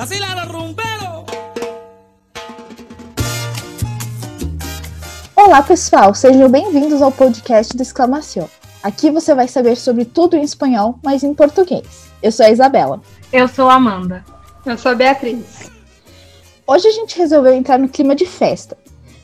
¡Vacila 0.00 0.34
los 0.34 0.48
rumberos! 0.48 1.24
Olá, 5.36 5.62
pessoal, 5.62 6.14
sejam 6.14 6.48
bem-vindos 6.48 7.02
ao 7.02 7.12
podcast 7.12 7.76
do 7.76 7.82
Exclamação. 7.82 8.48
Aqui 8.82 9.10
você 9.10 9.34
vai 9.34 9.46
saber 9.46 9.76
sobre 9.76 10.06
tudo 10.06 10.38
em 10.38 10.42
espanhol, 10.42 10.98
mas 11.04 11.22
em 11.22 11.34
português. 11.34 11.84
Eu 12.22 12.32
sou 12.32 12.46
a 12.46 12.50
Isabela. 12.50 13.02
Eu 13.30 13.46
sou 13.46 13.68
a 13.68 13.74
Amanda. 13.74 14.24
Eu 14.64 14.78
sou 14.78 14.92
a 14.92 14.94
Beatriz. 14.94 15.70
Hoje 16.66 16.88
a 16.88 16.92
gente 16.92 17.18
resolveu 17.18 17.52
entrar 17.52 17.78
no 17.78 17.86
clima 17.86 18.16
de 18.16 18.24
festa. 18.24 18.78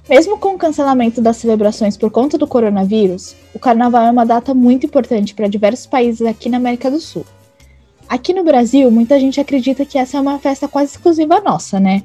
Mesmo 0.06 0.36
com 0.36 0.56
o 0.56 0.58
cancelamento 0.58 1.22
das 1.22 1.38
celebrações 1.38 1.96
por 1.96 2.10
conta 2.10 2.36
do 2.36 2.46
coronavírus, 2.46 3.34
o 3.54 3.58
carnaval 3.58 4.04
é 4.04 4.10
uma 4.10 4.26
data 4.26 4.52
muito 4.52 4.84
importante 4.84 5.34
para 5.34 5.48
diversos 5.48 5.86
países 5.86 6.26
aqui 6.26 6.50
na 6.50 6.58
América 6.58 6.90
do 6.90 7.00
Sul. 7.00 7.24
Aqui 8.08 8.32
no 8.32 8.44
Brasil, 8.44 8.90
muita 8.90 9.18
gente 9.18 9.40
acredita 9.40 9.84
que 9.84 9.98
essa 9.98 10.16
é 10.16 10.20
uma 10.20 10.38
festa 10.38 10.68
quase 10.68 10.92
exclusiva 10.92 11.40
nossa, 11.40 11.80
né? 11.80 12.04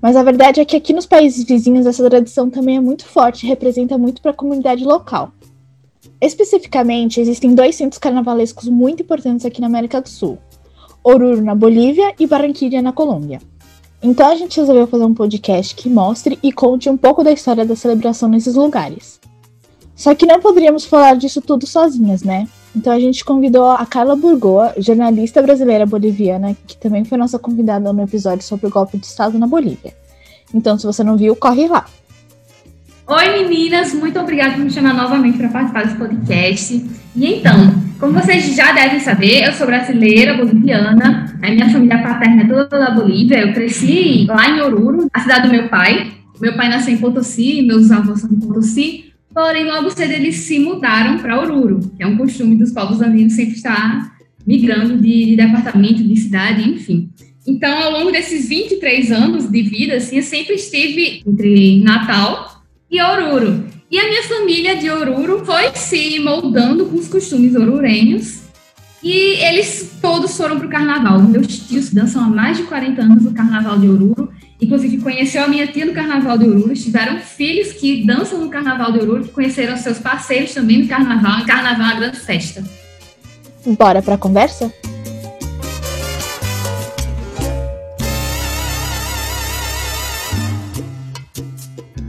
Mas 0.00 0.16
a 0.16 0.22
verdade 0.22 0.60
é 0.60 0.64
que 0.64 0.76
aqui 0.76 0.92
nos 0.92 1.04
países 1.04 1.44
vizinhos 1.44 1.86
essa 1.86 2.08
tradição 2.08 2.48
também 2.48 2.76
é 2.76 2.80
muito 2.80 3.04
forte 3.04 3.44
e 3.44 3.48
representa 3.48 3.98
muito 3.98 4.22
para 4.22 4.30
a 4.30 4.34
comunidade 4.34 4.84
local. 4.84 5.32
Especificamente, 6.20 7.20
existem 7.20 7.54
dois 7.54 7.74
centros 7.74 7.98
carnavalescos 7.98 8.68
muito 8.68 9.02
importantes 9.02 9.44
aqui 9.44 9.60
na 9.60 9.66
América 9.66 10.00
do 10.00 10.08
Sul: 10.08 10.38
Oruro 11.04 11.42
na 11.42 11.54
Bolívia 11.54 12.14
e 12.18 12.26
Barranquilla 12.26 12.80
na 12.80 12.92
Colômbia. 12.92 13.40
Então 14.02 14.30
a 14.30 14.36
gente 14.36 14.58
resolveu 14.58 14.86
fazer 14.86 15.04
um 15.04 15.14
podcast 15.14 15.74
que 15.74 15.88
mostre 15.88 16.38
e 16.42 16.52
conte 16.52 16.88
um 16.88 16.96
pouco 16.96 17.24
da 17.24 17.32
história 17.32 17.64
da 17.64 17.76
celebração 17.76 18.28
nesses 18.28 18.54
lugares. 18.54 19.20
Só 19.94 20.14
que 20.14 20.26
não 20.26 20.40
poderíamos 20.40 20.84
falar 20.84 21.16
disso 21.16 21.40
tudo 21.40 21.66
sozinhas, 21.66 22.22
né? 22.22 22.46
Então 22.76 22.92
a 22.92 23.00
gente 23.00 23.24
convidou 23.24 23.70
a 23.70 23.86
Carla 23.86 24.14
Burgoa, 24.14 24.74
jornalista 24.76 25.40
brasileira 25.40 25.86
boliviana, 25.86 26.54
que 26.66 26.76
também 26.76 27.06
foi 27.06 27.16
nossa 27.16 27.38
convidada 27.38 27.90
no 27.90 28.02
episódio 28.02 28.44
sobre 28.44 28.66
o 28.66 28.70
golpe 28.70 28.98
de 28.98 29.06
Estado 29.06 29.38
na 29.38 29.46
Bolívia. 29.46 29.94
Então, 30.52 30.78
se 30.78 30.84
você 30.84 31.02
não 31.02 31.16
viu, 31.16 31.34
corre 31.34 31.66
lá. 31.68 31.86
Oi 33.08 33.44
meninas, 33.44 33.94
muito 33.94 34.18
obrigada 34.18 34.54
por 34.54 34.64
me 34.64 34.70
chamar 34.70 34.92
novamente 34.92 35.38
para 35.38 35.48
participar 35.48 35.84
desse 35.84 35.96
podcast. 35.96 36.86
E 37.16 37.26
então, 37.34 37.74
como 37.98 38.12
vocês 38.12 38.54
já 38.54 38.72
devem 38.72 39.00
saber, 39.00 39.44
eu 39.44 39.52
sou 39.54 39.66
brasileira, 39.66 40.34
boliviana, 40.34 41.34
a 41.42 41.50
minha 41.50 41.70
família 41.70 42.02
paterna 42.02 42.42
é 42.42 42.46
toda 42.46 42.78
da 42.78 42.90
Bolívia, 42.90 43.38
eu 43.38 43.54
cresci 43.54 44.26
lá 44.28 44.50
em 44.50 44.60
Oruro, 44.60 45.08
a 45.14 45.20
cidade 45.20 45.48
do 45.48 45.54
meu 45.54 45.68
pai. 45.70 46.12
Meu 46.38 46.54
pai 46.54 46.68
nasceu 46.68 46.92
em 46.92 46.98
Potosí, 46.98 47.62
meus 47.62 47.90
avós 47.90 48.20
são 48.20 48.28
de 48.28 48.36
Potosí, 48.36 49.05
Porém, 49.36 49.66
logo 49.66 49.90
cedo 49.90 50.12
eles 50.12 50.36
se 50.36 50.58
mudaram 50.58 51.18
para 51.18 51.38
Oruro, 51.38 51.92
que 51.94 52.02
é 52.02 52.06
um 52.06 52.16
costume 52.16 52.56
dos 52.56 52.72
povos 52.72 53.02
andinos 53.02 53.34
sempre 53.34 53.54
estar 53.54 54.16
migrando 54.46 54.96
de, 54.96 55.26
de 55.26 55.36
departamento, 55.36 56.02
de 56.02 56.16
cidade, 56.16 56.66
enfim. 56.66 57.10
Então, 57.46 57.70
ao 57.82 57.90
longo 57.90 58.10
desses 58.10 58.48
23 58.48 59.12
anos 59.12 59.50
de 59.50 59.60
vida, 59.60 59.96
assim, 59.96 60.16
eu 60.16 60.22
sempre 60.22 60.54
estive 60.54 61.22
entre 61.26 61.84
Natal 61.84 62.62
e 62.90 62.98
Oruro. 62.98 63.66
E 63.90 63.98
a 63.98 64.08
minha 64.08 64.22
família 64.22 64.74
de 64.74 64.88
Oruro 64.88 65.44
foi 65.44 65.70
se 65.74 66.18
moldando 66.18 66.86
com 66.86 66.96
os 66.96 67.06
costumes 67.06 67.54
orurenhos. 67.54 68.40
E 69.02 69.44
eles 69.44 69.98
todos 70.00 70.34
foram 70.34 70.56
para 70.56 70.66
o 70.66 70.70
carnaval. 70.70 71.22
Meus 71.22 71.58
tios 71.58 71.90
dançam 71.90 72.24
há 72.24 72.28
mais 72.28 72.56
de 72.56 72.62
40 72.62 73.02
anos 73.02 73.26
o 73.26 73.34
carnaval 73.34 73.78
de 73.78 73.86
Oruro. 73.86 74.30
Inclusive, 74.60 74.98
conheceu 74.98 75.44
a 75.44 75.48
minha 75.48 75.66
tia 75.66 75.84
no 75.84 75.92
Carnaval 75.92 76.38
de 76.38 76.46
Oruro. 76.46 76.74
Tiveram 76.74 77.18
filhos 77.18 77.72
que 77.72 78.06
dançam 78.06 78.40
no 78.40 78.48
Carnaval 78.48 78.92
de 78.92 79.00
Oruro, 79.00 79.24
que 79.24 79.30
conheceram 79.30 79.76
seus 79.76 79.98
parceiros 79.98 80.54
também 80.54 80.82
no 80.82 80.88
Carnaval. 80.88 81.40
E 81.40 81.44
Carnaval 81.44 81.86
é 81.86 81.92
uma 81.92 82.00
grande 82.00 82.20
festa. 82.20 82.64
Bora 83.66 84.00
para 84.00 84.14
a 84.14 84.18
conversa? 84.18 84.72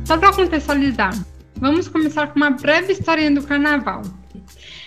Só 0.05 0.17
para 0.17 0.31
contextualizar, 0.31 1.13
vamos 1.57 1.89
começar 1.89 2.27
com 2.27 2.37
uma 2.37 2.51
breve 2.51 2.93
historinha 2.93 3.29
do 3.29 3.43
carnaval. 3.43 4.03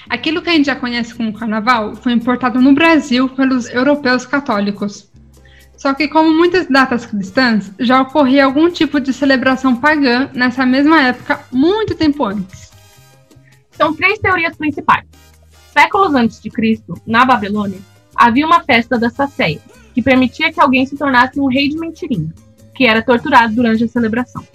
Aquilo 0.08 0.40
que 0.40 0.48
a 0.48 0.52
gente 0.54 0.64
já 0.64 0.76
conhece 0.76 1.14
como 1.14 1.34
carnaval 1.34 1.94
foi 1.94 2.12
importado 2.12 2.58
no 2.58 2.72
Brasil 2.72 3.28
pelos 3.28 3.68
europeus 3.68 4.24
católicos. 4.24 5.10
Só 5.80 5.94
que, 5.94 6.08
como 6.08 6.30
muitas 6.30 6.66
datas 6.66 7.06
cristãs, 7.06 7.72
já 7.78 8.02
ocorria 8.02 8.44
algum 8.44 8.70
tipo 8.70 9.00
de 9.00 9.14
celebração 9.14 9.74
pagã 9.74 10.28
nessa 10.34 10.66
mesma 10.66 11.00
época, 11.00 11.41
muito 11.50 11.94
tempo 11.94 12.22
antes. 12.22 12.70
São 13.70 13.94
três 13.94 14.18
teorias 14.18 14.54
principais. 14.54 15.06
Séculos 15.72 16.14
antes 16.14 16.38
de 16.38 16.50
Cristo, 16.50 17.00
na 17.06 17.24
Babilônia, 17.24 17.78
havia 18.14 18.44
uma 18.44 18.62
festa 18.62 18.98
da 18.98 19.08
Sacéia, 19.08 19.58
que 19.94 20.02
permitia 20.02 20.52
que 20.52 20.60
alguém 20.60 20.84
se 20.84 20.98
tornasse 20.98 21.41
um 21.41 21.46
rei 21.46 21.70
de 21.70 21.78
mentirinha, 21.78 22.28
que 22.74 22.84
era 22.84 23.00
torturado 23.00 23.54
durante 23.54 23.82
a 23.82 23.88
celebração. 23.88 24.47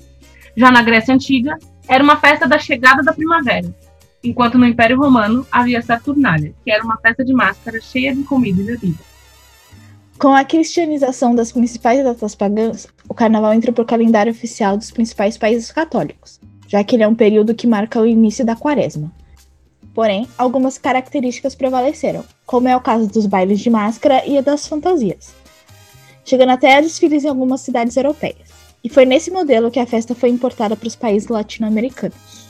Já 0.55 0.69
na 0.69 0.83
Grécia 0.83 1.11
Antiga, 1.11 1.57
era 1.87 2.03
uma 2.03 2.17
festa 2.17 2.47
da 2.47 2.59
chegada 2.59 3.01
da 3.01 3.13
primavera, 3.13 3.75
enquanto 4.23 4.59
no 4.59 4.67
Império 4.67 4.99
Romano 4.99 5.43
havia 5.51 5.81
Saturnália, 5.81 6.53
que 6.63 6.69
era 6.69 6.83
uma 6.83 6.97
festa 6.97 7.25
de 7.25 7.33
máscara 7.33 7.81
cheia 7.81 8.13
de 8.13 8.21
comida 8.21 8.61
e 8.61 8.65
bebida. 8.65 9.14
Com 10.17 10.29
a 10.29 10.45
cristianização 10.45 11.35
das 11.35 11.51
principais 11.51 12.01
datas 12.01 12.33
pagãs, 12.33 12.87
o 13.09 13.13
carnaval 13.13 13.53
entrou 13.53 13.73
para 13.73 13.83
o 13.83 13.87
calendário 13.87 14.31
oficial 14.31 14.77
dos 14.77 14.89
principais 14.89 15.37
países 15.37 15.71
católicos, 15.73 16.39
já 16.69 16.81
que 16.85 16.95
ele 16.95 17.03
é 17.03 17.07
um 17.07 17.13
período 17.13 17.53
que 17.53 17.67
marca 17.67 17.99
o 17.99 18.05
início 18.05 18.45
da 18.45 18.55
quaresma. 18.55 19.11
Porém, 19.93 20.25
algumas 20.37 20.77
características 20.77 21.53
prevaleceram, 21.53 22.23
como 22.45 22.69
é 22.69 22.75
o 22.75 22.81
caso 22.81 23.07
dos 23.07 23.25
bailes 23.25 23.59
de 23.59 23.69
máscara 23.69 24.25
e 24.25 24.41
das 24.41 24.65
fantasias, 24.65 25.33
chegando 26.23 26.51
até 26.51 26.77
a 26.77 26.81
desfiles 26.81 27.25
em 27.25 27.29
algumas 27.29 27.59
cidades 27.59 27.97
europeias. 27.97 28.49
E 28.81 28.89
foi 28.89 29.05
nesse 29.05 29.29
modelo 29.29 29.69
que 29.69 29.79
a 29.79 29.85
festa 29.85 30.15
foi 30.15 30.29
importada 30.29 30.77
para 30.77 30.87
os 30.87 30.95
países 30.95 31.27
latino-americanos. 31.27 32.44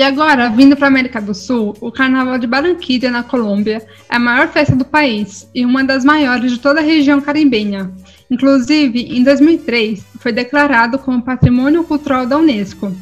E 0.00 0.02
agora, 0.02 0.48
vindo 0.48 0.74
para 0.78 0.86
a 0.86 0.88
América 0.88 1.20
do 1.20 1.34
Sul, 1.34 1.76
o 1.78 1.92
Carnaval 1.92 2.38
de 2.38 2.46
Barranquilla, 2.46 3.10
na 3.10 3.22
Colômbia, 3.22 3.86
é 4.08 4.16
a 4.16 4.18
maior 4.18 4.48
festa 4.48 4.74
do 4.74 4.82
país 4.82 5.46
e 5.54 5.62
uma 5.62 5.84
das 5.84 6.06
maiores 6.06 6.52
de 6.52 6.58
toda 6.58 6.80
a 6.80 6.82
região 6.82 7.20
caribenha. 7.20 7.92
Inclusive, 8.30 8.98
em 8.98 9.22
2003, 9.22 10.02
foi 10.18 10.32
declarado 10.32 10.98
como 10.98 11.20
Patrimônio 11.20 11.84
Cultural 11.84 12.24
da 12.24 12.38
Unesco. 12.38 12.96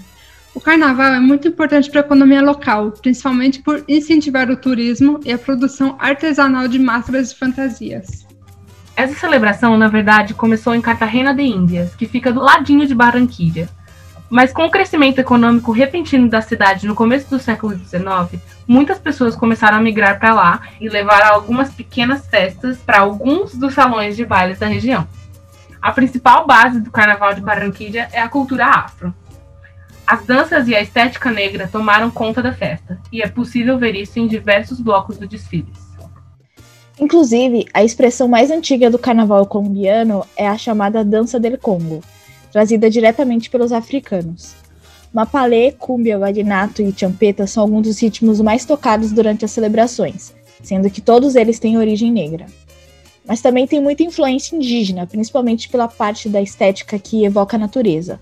O 0.53 0.61
carnaval 0.61 1.15
é 1.15 1.21
muito 1.21 1.47
importante 1.47 1.89
para 1.89 2.01
a 2.01 2.05
economia 2.05 2.43
local, 2.43 2.91
principalmente 2.91 3.63
por 3.63 3.85
incentivar 3.87 4.51
o 4.51 4.57
turismo 4.57 5.21
e 5.25 5.33
a 5.33 5.39
produção 5.39 5.95
artesanal 6.01 6.67
de 6.67 6.81
máscaras 6.81 7.31
e 7.31 7.37
fantasias. 7.37 8.27
Essa 8.97 9.15
celebração, 9.15 9.79
na 9.79 9.87
verdade, 9.87 10.35
começou 10.35 10.75
em 10.75 10.81
Cartagena 10.81 11.33
de 11.33 11.45
Índias, 11.45 11.95
que 11.95 12.09
fica 12.09 12.33
do 12.33 12.41
ladinho 12.41 12.89
de 12.89 12.95
Barranquilla. 12.97 13.69
Mas 14.31 14.53
com 14.53 14.67
o 14.67 14.71
crescimento 14.71 15.19
econômico 15.19 15.73
repentino 15.73 16.29
da 16.29 16.43
cidade 16.43 16.87
no 16.87 16.95
começo 16.95 17.31
do 17.31 17.39
século 17.39 17.75
XIX, 17.75 18.43
muitas 18.67 18.99
pessoas 18.99 19.35
começaram 19.35 19.79
a 19.79 19.81
migrar 19.81 20.19
para 20.19 20.35
lá 20.35 20.61
e 20.81 20.89
levar 20.89 21.23
algumas 21.23 21.73
pequenas 21.73 22.27
festas 22.27 22.77
para 22.79 23.01
alguns 23.01 23.55
dos 23.55 23.73
salões 23.73 24.17
de 24.17 24.27
bailes 24.27 24.59
da 24.59 24.67
região. 24.67 25.09
A 25.81 25.93
principal 25.93 26.47
base 26.47 26.81
do 26.81 26.91
Carnaval 26.91 27.35
de 27.35 27.41
Barranquilla 27.41 28.09
é 28.13 28.21
a 28.21 28.29
cultura 28.29 28.67
afro. 28.67 29.15
As 30.07 30.25
danças 30.25 30.69
e 30.69 30.75
a 30.75 30.83
estética 30.83 31.31
negra 31.31 31.69
tomaram 31.69 32.11
conta 32.11 32.43
da 32.43 32.53
festa, 32.53 32.99
e 33.13 33.23
é 33.23 33.29
possível 33.29 33.79
ver 33.79 33.95
isso 33.95 34.19
em 34.19 34.27
diversos 34.27 34.81
blocos 34.81 35.19
do 35.19 35.27
desfiles. 35.27 35.89
Inclusive, 37.01 37.67
a 37.73 37.85
expressão 37.85 38.27
mais 38.27 38.51
antiga 38.51 38.91
do 38.91 38.99
carnaval 38.99 39.47
colombiano 39.47 40.27
é 40.37 40.49
a 40.49 40.59
chamada 40.59 41.05
dança 41.05 41.39
del 41.39 41.57
Congo, 41.57 42.03
trazida 42.51 42.91
diretamente 42.91 43.51
pelos 43.51 43.73
africanos. 43.73 44.55
Mapalé, 45.13 45.73
cúmbia, 45.73 46.19
vallenato 46.19 46.83
e 46.83 46.93
champeta 46.97 47.47
são 47.47 47.63
alguns 47.63 47.83
dos 47.83 47.99
ritmos 48.01 48.41
mais 48.41 48.65
tocados 48.65 49.11
durante 49.13 49.45
as 49.45 49.51
celebrações, 49.51 50.35
sendo 50.63 50.91
que 50.91 51.01
todos 51.01 51.35
eles 51.35 51.59
têm 51.59 51.79
origem 51.79 52.13
negra. 52.13 52.47
Mas 53.27 53.41
também 53.41 53.67
tem 53.67 53.81
muita 53.81 54.03
influência 54.03 54.57
indígena, 54.57 55.07
principalmente 55.07 55.69
pela 55.69 55.89
parte 55.89 56.29
da 56.29 56.41
estética 56.41 56.99
que 56.99 57.25
evoca 57.25 57.57
a 57.57 57.61
natureza. 57.61 58.21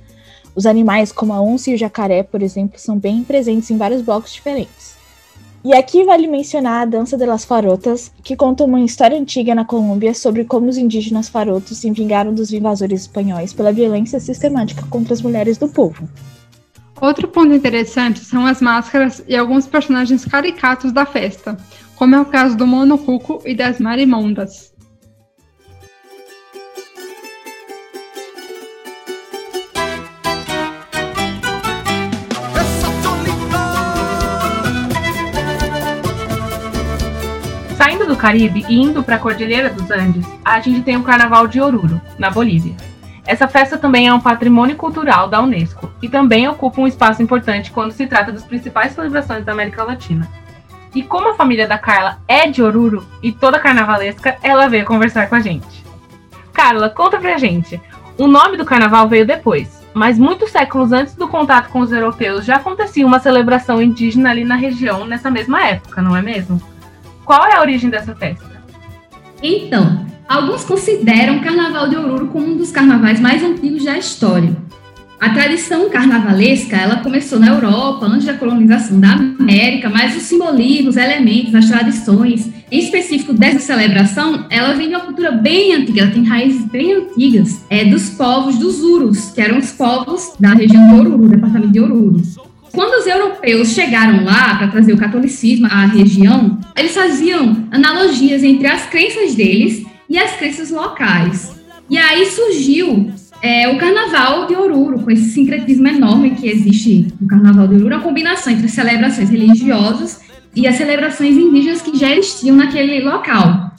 Os 0.54 0.66
animais, 0.66 1.12
como 1.12 1.32
a 1.32 1.40
onça 1.40 1.70
e 1.70 1.74
o 1.74 1.78
jacaré, 1.78 2.22
por 2.22 2.42
exemplo, 2.42 2.78
são 2.78 2.98
bem 2.98 3.22
presentes 3.22 3.70
em 3.70 3.76
vários 3.76 4.02
blocos 4.02 4.32
diferentes. 4.32 4.95
E 5.66 5.74
aqui 5.74 6.04
vale 6.04 6.28
mencionar 6.28 6.82
a 6.82 6.84
dança 6.84 7.16
de 7.16 7.26
las 7.26 7.44
farotas, 7.44 8.12
que 8.22 8.36
conta 8.36 8.62
uma 8.62 8.78
história 8.82 9.18
antiga 9.18 9.52
na 9.52 9.64
Colômbia 9.64 10.14
sobre 10.14 10.44
como 10.44 10.68
os 10.68 10.78
indígenas 10.78 11.28
farotos 11.28 11.78
se 11.78 11.90
vingaram 11.90 12.32
dos 12.32 12.52
invasores 12.52 13.00
espanhóis 13.00 13.52
pela 13.52 13.72
violência 13.72 14.20
sistemática 14.20 14.86
contra 14.88 15.12
as 15.12 15.20
mulheres 15.20 15.58
do 15.58 15.66
povo. 15.66 16.08
Outro 17.00 17.26
ponto 17.26 17.52
interessante 17.52 18.20
são 18.20 18.46
as 18.46 18.60
máscaras 18.60 19.24
e 19.26 19.34
alguns 19.34 19.66
personagens 19.66 20.24
caricatos 20.24 20.92
da 20.92 21.04
festa, 21.04 21.56
como 21.96 22.14
é 22.14 22.20
o 22.20 22.26
caso 22.26 22.56
do 22.56 22.64
Mono 22.64 22.96
Cuco 22.96 23.42
e 23.44 23.52
das 23.52 23.80
Marimondas. 23.80 24.72
Do 38.16 38.18
Caribe 38.18 38.64
e 38.66 38.80
indo 38.80 39.02
para 39.02 39.16
a 39.16 39.18
Cordilheira 39.18 39.68
dos 39.68 39.90
Andes, 39.90 40.26
a 40.42 40.58
gente 40.58 40.80
tem 40.80 40.96
o 40.96 41.02
Carnaval 41.02 41.46
de 41.46 41.60
Oruro, 41.60 42.00
na 42.18 42.30
Bolívia. 42.30 42.74
Essa 43.26 43.46
festa 43.46 43.76
também 43.76 44.08
é 44.08 44.14
um 44.14 44.20
patrimônio 44.20 44.74
cultural 44.74 45.28
da 45.28 45.42
Unesco 45.42 45.90
e 46.00 46.08
também 46.08 46.48
ocupa 46.48 46.80
um 46.80 46.86
espaço 46.86 47.22
importante 47.22 47.70
quando 47.70 47.92
se 47.92 48.06
trata 48.06 48.32
das 48.32 48.42
principais 48.42 48.92
celebrações 48.92 49.44
da 49.44 49.52
América 49.52 49.84
Latina. 49.84 50.26
E 50.94 51.02
como 51.02 51.28
a 51.28 51.34
família 51.34 51.68
da 51.68 51.76
Carla 51.76 52.18
é 52.26 52.48
de 52.48 52.62
Oruro 52.62 53.06
e 53.22 53.32
toda 53.32 53.58
carnavalesca, 53.58 54.38
ela 54.42 54.66
veio 54.66 54.86
conversar 54.86 55.28
com 55.28 55.34
a 55.34 55.40
gente. 55.40 55.84
Carla, 56.54 56.88
conta 56.88 57.18
pra 57.18 57.36
gente. 57.36 57.78
O 58.16 58.26
nome 58.26 58.56
do 58.56 58.64
carnaval 58.64 59.06
veio 59.08 59.26
depois, 59.26 59.84
mas 59.92 60.18
muitos 60.18 60.50
séculos 60.50 60.90
antes 60.90 61.14
do 61.14 61.28
contato 61.28 61.68
com 61.68 61.80
os 61.80 61.92
europeus 61.92 62.46
já 62.46 62.56
acontecia 62.56 63.06
uma 63.06 63.18
celebração 63.18 63.82
indígena 63.82 64.30
ali 64.30 64.42
na 64.42 64.56
região 64.56 65.04
nessa 65.04 65.30
mesma 65.30 65.62
época, 65.62 66.00
não 66.00 66.16
é 66.16 66.22
mesmo? 66.22 66.75
Qual 67.26 67.44
é 67.44 67.56
a 67.56 67.60
origem 67.60 67.90
dessa 67.90 68.14
festa? 68.14 68.46
Então, 69.42 70.06
alguns 70.28 70.64
consideram 70.64 71.38
o 71.38 71.40
Carnaval 71.40 71.88
de 71.88 71.96
Oruro 71.96 72.28
como 72.28 72.46
um 72.46 72.56
dos 72.56 72.70
carnavais 72.70 73.18
mais 73.18 73.42
antigos 73.42 73.84
da 73.84 73.98
história. 73.98 74.56
A 75.18 75.30
tradição 75.30 75.90
carnavalesca, 75.90 76.76
ela 76.76 76.96
começou 76.96 77.40
na 77.40 77.48
Europa, 77.48 78.06
antes 78.06 78.26
da 78.26 78.34
colonização 78.34 79.00
da 79.00 79.14
América, 79.14 79.90
mas 79.90 80.16
o 80.16 80.20
simbolismo, 80.20 80.90
os 80.90 80.96
elementos, 80.96 81.54
as 81.54 81.68
tradições, 81.68 82.48
em 82.70 82.78
específico 82.78 83.32
dessa 83.32 83.58
celebração, 83.58 84.46
ela 84.48 84.74
vem 84.74 84.88
de 84.88 84.94
uma 84.94 85.04
cultura 85.04 85.32
bem 85.32 85.74
antiga, 85.74 86.02
ela 86.02 86.10
tem 86.12 86.22
raízes 86.22 86.64
bem 86.66 86.92
antigas, 86.92 87.64
é 87.68 87.86
dos 87.86 88.10
povos 88.10 88.56
dos 88.58 88.80
Urus, 88.82 89.30
que 89.30 89.40
eram 89.40 89.58
os 89.58 89.72
povos 89.72 90.32
da 90.38 90.50
região 90.50 90.86
de 90.86 90.94
Oruro, 90.94 91.28
departamento 91.28 91.72
de 91.72 91.80
Oruro. 91.80 92.22
Quando 92.76 93.00
os 93.00 93.06
europeus 93.06 93.68
chegaram 93.68 94.22
lá 94.22 94.56
para 94.56 94.68
trazer 94.68 94.92
o 94.92 94.98
catolicismo 94.98 95.66
à 95.66 95.86
região, 95.86 96.58
eles 96.76 96.92
faziam 96.92 97.66
analogias 97.70 98.44
entre 98.44 98.66
as 98.66 98.84
crenças 98.84 99.34
deles 99.34 99.82
e 100.10 100.18
as 100.18 100.32
crenças 100.32 100.70
locais. 100.70 101.56
E 101.88 101.96
aí 101.96 102.26
surgiu 102.26 103.10
é, 103.40 103.66
o 103.70 103.78
Carnaval 103.78 104.46
de 104.46 104.54
Oruro, 104.54 104.98
com 104.98 105.10
esse 105.10 105.30
sincretismo 105.30 105.88
enorme 105.88 106.32
que 106.32 106.50
existe 106.50 107.08
no 107.18 107.26
Carnaval 107.26 107.66
de 107.66 107.76
Oruro, 107.76 107.96
a 107.96 108.00
combinação 108.00 108.52
entre 108.52 108.68
celebrações 108.68 109.30
religiosas 109.30 110.20
e 110.54 110.68
as 110.68 110.76
celebrações 110.76 111.34
indígenas 111.34 111.80
que 111.80 111.96
já 111.96 112.14
existiam 112.14 112.56
naquele 112.56 113.02
local. 113.02 113.70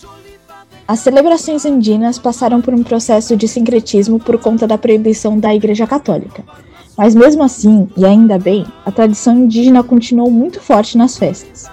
As 0.87 1.01
celebrações 1.01 1.65
indígenas 1.65 2.17
passaram 2.17 2.61
por 2.61 2.73
um 2.73 2.81
processo 2.81 3.37
de 3.37 3.47
sincretismo 3.47 4.19
por 4.19 4.39
conta 4.39 4.65
da 4.65 4.75
proibição 4.75 5.39
da 5.39 5.53
Igreja 5.53 5.85
Católica. 5.85 6.43
Mas 6.97 7.13
mesmo 7.13 7.43
assim, 7.43 7.87
e 7.95 8.03
ainda 8.03 8.39
bem, 8.39 8.65
a 8.85 8.91
tradição 8.91 9.37
indígena 9.37 9.83
continuou 9.83 10.31
muito 10.31 10.59
forte 10.59 10.97
nas 10.97 11.17
festas. 11.17 11.69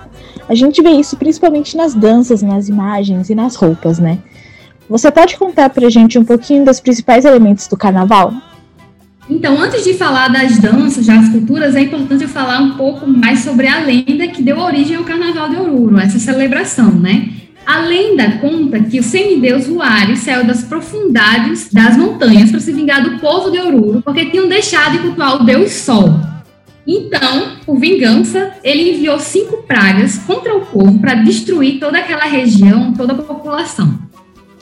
A 0.46 0.54
gente 0.54 0.82
vê 0.82 0.90
isso 0.90 1.16
principalmente 1.16 1.76
nas 1.76 1.94
danças, 1.94 2.42
nas 2.42 2.68
imagens 2.68 3.30
e 3.30 3.34
nas 3.34 3.56
roupas, 3.56 3.98
né? 3.98 4.18
Você 4.88 5.10
pode 5.10 5.38
contar 5.38 5.70
pra 5.70 5.88
gente 5.88 6.18
um 6.18 6.24
pouquinho 6.24 6.64
dos 6.64 6.78
principais 6.78 7.24
elementos 7.24 7.66
do 7.66 7.76
carnaval? 7.76 8.34
Então, 9.28 9.58
antes 9.58 9.82
de 9.82 9.94
falar 9.94 10.28
das 10.28 10.58
danças, 10.58 11.06
das 11.06 11.30
culturas, 11.30 11.74
é 11.74 11.80
importante 11.80 12.24
eu 12.24 12.28
falar 12.28 12.60
um 12.60 12.76
pouco 12.76 13.08
mais 13.08 13.40
sobre 13.40 13.66
a 13.66 13.80
lenda 13.80 14.28
que 14.28 14.42
deu 14.42 14.58
origem 14.58 14.96
ao 14.96 15.04
Carnaval 15.04 15.48
de 15.48 15.56
Oruro, 15.56 15.98
essa 15.98 16.18
celebração, 16.18 16.90
né? 16.92 17.30
A 17.66 17.78
lenda 17.80 18.38
conta 18.38 18.78
que 18.80 19.00
o 19.00 19.02
semideus 19.02 19.66
Huari 19.68 20.16
saiu 20.16 20.44
das 20.44 20.64
profundidades 20.64 21.70
das 21.72 21.96
montanhas 21.96 22.50
para 22.50 22.60
se 22.60 22.72
vingar 22.72 23.02
do 23.02 23.18
povo 23.18 23.50
de 23.50 23.58
Oruro, 23.58 24.02
porque 24.02 24.26
tinham 24.26 24.48
deixado 24.48 24.92
de 24.92 24.98
cultuar 24.98 25.40
o 25.40 25.44
deus 25.44 25.72
Sol. 25.72 26.20
Então, 26.86 27.56
por 27.64 27.78
vingança, 27.78 28.52
ele 28.62 28.90
enviou 28.90 29.18
cinco 29.18 29.62
pragas 29.62 30.18
contra 30.18 30.54
o 30.54 30.66
povo 30.66 30.98
para 30.98 31.14
destruir 31.14 31.80
toda 31.80 31.98
aquela 31.98 32.24
região, 32.24 32.92
toda 32.92 33.14
a 33.14 33.22
população. 33.22 33.98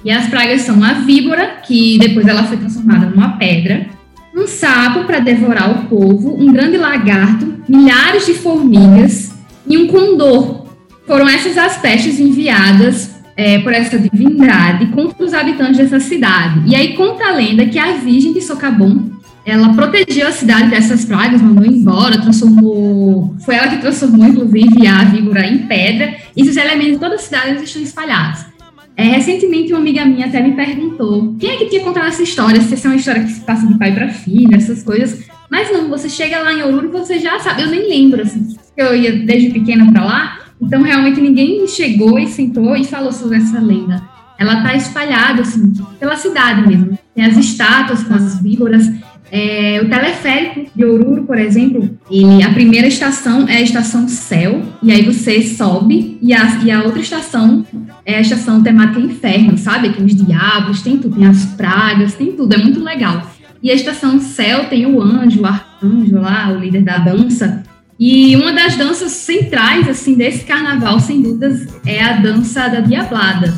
E 0.04 0.10
as 0.10 0.28
pragas 0.28 0.62
são 0.62 0.82
a 0.84 0.94
víbora, 0.94 1.56
que 1.66 1.98
depois 1.98 2.26
ela 2.28 2.44
foi 2.44 2.56
transformada 2.56 3.06
numa 3.06 3.36
pedra, 3.36 3.88
um 4.34 4.46
sapo 4.46 5.04
para 5.04 5.18
devorar 5.18 5.70
o 5.70 5.88
povo, 5.88 6.36
um 6.40 6.52
grande 6.52 6.76
lagarto, 6.76 7.54
milhares 7.68 8.26
de 8.26 8.34
formigas 8.34 9.32
e 9.66 9.76
um 9.76 9.88
condor 9.88 10.61
foram 11.06 11.28
essas 11.28 11.56
as 11.58 11.78
pestes 11.78 12.18
enviadas 12.18 13.10
é, 13.36 13.58
por 13.60 13.72
essa 13.72 13.98
divindade 13.98 14.86
contra 14.86 15.24
os 15.24 15.34
habitantes 15.34 15.78
dessa 15.78 16.00
cidade. 16.00 16.62
E 16.66 16.74
aí 16.74 16.94
conta 16.94 17.24
a 17.24 17.32
lenda 17.32 17.66
que 17.66 17.78
a 17.78 17.92
Virgem 17.92 18.32
de 18.32 18.40
Socabon, 18.40 19.10
ela 19.44 19.74
protegeu 19.74 20.28
a 20.28 20.32
cidade 20.32 20.68
dessas 20.68 21.04
pragas, 21.04 21.42
mandou 21.42 21.64
embora, 21.64 22.20
transformou. 22.20 23.34
Foi 23.44 23.56
ela 23.56 23.68
que 23.68 23.78
transformou, 23.78 24.26
inclusive, 24.26 24.86
a 24.86 25.04
víbora 25.04 25.46
em 25.46 25.58
pedra, 25.66 26.14
e 26.36 26.42
os 26.42 26.56
elementos 26.56 26.92
de 26.92 26.98
toda 26.98 27.16
a 27.16 27.18
cidade 27.18 27.64
estão 27.64 27.82
espalhados. 27.82 28.52
É, 28.96 29.04
recentemente, 29.04 29.72
uma 29.72 29.80
amiga 29.80 30.04
minha 30.04 30.26
até 30.26 30.40
me 30.42 30.52
perguntou 30.52 31.34
quem 31.40 31.50
é 31.50 31.56
que 31.56 31.66
tinha 31.66 31.82
contado 31.82 32.06
essa 32.06 32.22
história, 32.22 32.60
se 32.60 32.74
essa 32.74 32.88
é 32.88 32.90
uma 32.90 32.96
história 32.96 33.24
que 33.24 33.32
se 33.32 33.40
passa 33.40 33.66
de 33.66 33.76
pai 33.78 33.92
para 33.92 34.08
filho, 34.08 34.54
essas 34.54 34.82
coisas. 34.82 35.24
Mas 35.50 35.72
não, 35.72 35.88
você 35.88 36.08
chega 36.08 36.40
lá 36.40 36.52
em 36.52 36.62
Oruro 36.62 36.88
e 36.88 36.90
você 36.90 37.18
já 37.18 37.38
sabe. 37.38 37.62
Eu 37.62 37.68
nem 37.68 37.88
lembro, 37.88 38.22
assim, 38.22 38.54
eu 38.76 38.94
ia 38.94 39.12
desde 39.24 39.50
pequena 39.50 39.90
para 39.90 40.04
lá, 40.04 40.38
então, 40.62 40.82
realmente, 40.82 41.20
ninguém 41.20 41.66
chegou 41.66 42.18
e 42.18 42.28
sentou 42.28 42.76
e 42.76 42.84
falou 42.84 43.12
sobre 43.12 43.38
essa 43.38 43.58
lenda. 43.58 44.02
Ela 44.38 44.58
está 44.58 44.74
espalhada, 44.74 45.42
assim, 45.42 45.72
pela 45.98 46.16
cidade 46.16 46.66
mesmo. 46.66 46.98
Tem 47.14 47.24
as 47.24 47.36
estátuas 47.36 48.02
com 48.02 48.14
as 48.14 48.40
víboras. 48.40 48.90
É, 49.30 49.80
o 49.82 49.88
teleférico 49.88 50.70
de 50.74 50.84
Oruro, 50.84 51.24
por 51.24 51.38
exemplo, 51.38 51.88
ele, 52.10 52.42
a 52.42 52.52
primeira 52.52 52.86
estação 52.86 53.48
é 53.48 53.56
a 53.56 53.62
estação 53.62 54.06
Céu, 54.06 54.62
e 54.82 54.92
aí 54.92 55.02
você 55.04 55.42
sobe, 55.42 56.18
e 56.20 56.34
a, 56.34 56.60
e 56.62 56.70
a 56.70 56.82
outra 56.82 57.00
estação 57.00 57.64
é 58.04 58.16
a 58.16 58.20
estação 58.20 58.62
temática 58.62 59.00
Inferno, 59.00 59.56
sabe? 59.56 59.90
Tem 59.90 60.04
os 60.04 60.14
diabos, 60.14 60.82
tem 60.82 60.98
tudo, 60.98 61.16
tem 61.16 61.26
as 61.26 61.46
pragas, 61.46 62.14
tem 62.14 62.32
tudo, 62.32 62.54
é 62.54 62.58
muito 62.58 62.82
legal. 62.84 63.22
E 63.62 63.70
a 63.70 63.74
estação 63.74 64.20
Céu 64.20 64.66
tem 64.66 64.84
o 64.84 65.00
anjo, 65.00 65.40
o 65.40 65.46
arcanjo 65.46 66.20
lá, 66.20 66.52
o 66.52 66.58
líder 66.58 66.82
da 66.82 66.98
dança, 66.98 67.62
e 68.04 68.34
uma 68.34 68.52
das 68.52 68.74
danças 68.74 69.12
centrais 69.12 69.88
assim 69.88 70.14
desse 70.14 70.44
carnaval, 70.44 70.98
sem 70.98 71.22
dúvidas, 71.22 71.68
é 71.86 72.02
a 72.02 72.14
dança 72.14 72.66
da 72.66 72.80
Diablada. 72.80 73.54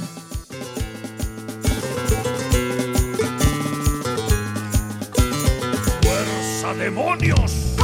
Força, 6.02 6.74
demônios! 6.74 7.74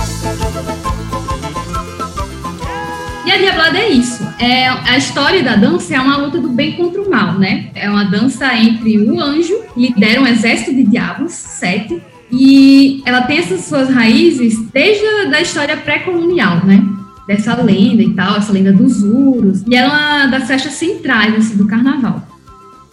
E 3.25 3.33
a 3.33 3.39
Diablada 3.39 3.79
é 3.79 3.89
isso. 3.89 4.23
É, 4.39 4.69
a 4.69 4.99
história 4.99 5.43
da 5.43 5.57
dança 5.57 5.95
é 5.95 5.99
uma 5.99 6.19
luta 6.19 6.39
do 6.39 6.51
bem 6.51 6.73
contra 6.73 7.01
o 7.01 7.09
mal, 7.09 7.39
né? 7.39 7.71
É 7.75 7.89
uma 7.89 8.05
dança 8.05 8.55
entre 8.55 8.99
o 8.99 9.19
anjo, 9.19 9.63
que 9.73 9.81
lidera 9.81 10.21
um 10.21 10.27
exército 10.27 10.75
de 10.75 10.83
diabos, 10.83 11.33
sete, 11.33 12.03
e 12.33 13.03
ela 13.05 13.23
tem 13.23 13.39
essas 13.39 13.65
suas 13.65 13.89
raízes 13.89 14.59
desde 14.73 15.05
a 15.07 15.25
da 15.25 15.41
história 15.41 15.77
pré-colonial, 15.77 16.65
né? 16.65 16.83
Dessa 17.27 17.55
lenda 17.63 18.03
e 18.03 18.13
tal, 18.15 18.37
essa 18.37 18.53
lenda 18.53 18.73
dos 18.73 19.03
Uros. 19.03 19.63
E 19.67 19.75
ela 19.75 20.25
é 20.25 20.29
das 20.29 20.47
festas 20.47 20.73
centrais 20.73 21.35
assim, 21.35 21.57
do 21.57 21.67
carnaval. 21.67 22.27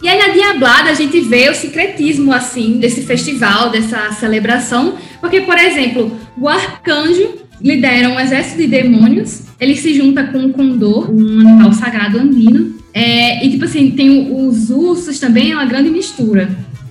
E 0.00 0.08
aí 0.08 0.18
na 0.18 0.32
Diablada 0.32 0.90
a 0.90 0.94
gente 0.94 1.20
vê 1.20 1.50
o 1.50 1.54
secretismo 1.54 2.32
assim 2.32 2.78
desse 2.78 3.02
festival, 3.02 3.70
dessa 3.70 4.12
celebração, 4.12 4.94
porque 5.20 5.40
por 5.40 5.58
exemplo, 5.58 6.16
o 6.36 6.48
arcanjo 6.48 7.28
lidera 7.60 8.08
um 8.08 8.20
exército 8.20 8.58
de 8.58 8.68
demônios, 8.68 9.42
ele 9.58 9.74
se 9.74 9.94
junta 9.94 10.22
com 10.24 10.38
o 10.38 10.52
condor, 10.52 11.10
um 11.10 11.40
animal 11.40 11.72
sagrado 11.72 12.18
andino, 12.18 12.76
é, 12.94 13.44
e 13.44 13.50
tipo 13.50 13.64
assim, 13.64 13.90
tem 13.90 14.32
os 14.32 14.70
ursos 14.70 15.18
também, 15.18 15.50
é 15.50 15.54
uma 15.54 15.66
grande 15.66 15.90
mistura. 15.90 16.48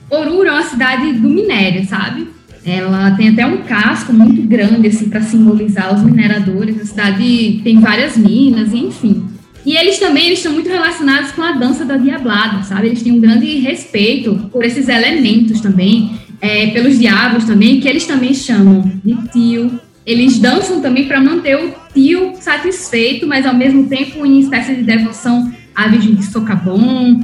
Oruro 0.10 0.48
é 0.48 0.52
uma 0.52 0.64
cidade 0.64 1.14
do 1.14 1.30
minério, 1.30 1.86
sabe? 1.88 2.28
Ela 2.68 3.12
tem 3.12 3.30
até 3.30 3.46
um 3.46 3.60
casco 3.60 4.12
muito 4.12 4.42
grande 4.42 4.90
assim 4.90 5.08
para 5.08 5.22
simbolizar 5.22 5.96
os 5.96 6.04
mineradores. 6.04 6.82
A 6.82 6.86
cidade 6.86 7.62
tem 7.64 7.80
várias 7.80 8.18
minas, 8.18 8.74
enfim. 8.74 9.24
E 9.66 9.78
eles 9.78 9.98
também 10.00 10.26
eles 10.26 10.40
estão 10.40 10.52
muito 10.52 10.68
relacionados 10.70 11.32
com 11.32 11.42
a 11.42 11.54
dança 11.54 11.86
da 11.86 11.96
diablada, 11.96 12.64
sabe? 12.64 12.88
Eles 12.88 13.02
têm 13.02 13.14
um 13.14 13.22
grande 13.22 13.60
respeito 13.60 14.50
por 14.52 14.66
esses 14.66 14.90
elementos 14.90 15.62
também, 15.62 16.12
é, 16.42 16.68
pelos 16.68 17.00
diabos 17.00 17.46
também, 17.46 17.80
que 17.80 17.88
eles 17.88 18.06
também 18.06 18.34
chamam 18.34 18.82
de 19.02 19.16
tio. 19.30 19.80
Eles 20.06 20.38
dançam 20.38 20.82
também 20.82 21.08
para 21.08 21.22
manter 21.22 21.56
o 21.56 21.74
tio 21.94 22.34
satisfeito, 22.42 23.26
mas 23.26 23.46
ao 23.46 23.54
mesmo 23.54 23.88
tempo 23.88 24.26
em 24.26 24.40
espécie 24.40 24.76
de 24.76 24.84
devoção 24.84 25.50
à 25.74 25.88
Virgem 25.88 26.16
de 26.16 26.26
Socabon. 26.26 27.22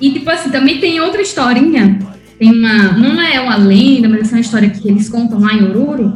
E 0.00 0.10
tipo 0.10 0.28
assim, 0.28 0.50
também 0.50 0.78
tem 0.78 1.00
outra 1.00 1.22
historinha 1.22 1.98
tem 2.42 2.50
uma, 2.50 2.98
não 2.98 3.22
é 3.22 3.40
uma 3.40 3.54
lenda, 3.54 4.08
mas 4.08 4.32
é 4.32 4.34
uma 4.34 4.40
história 4.40 4.68
que 4.68 4.88
eles 4.88 5.08
contam 5.08 5.38
lá 5.38 5.54
em 5.54 5.62
Oruro, 5.62 6.12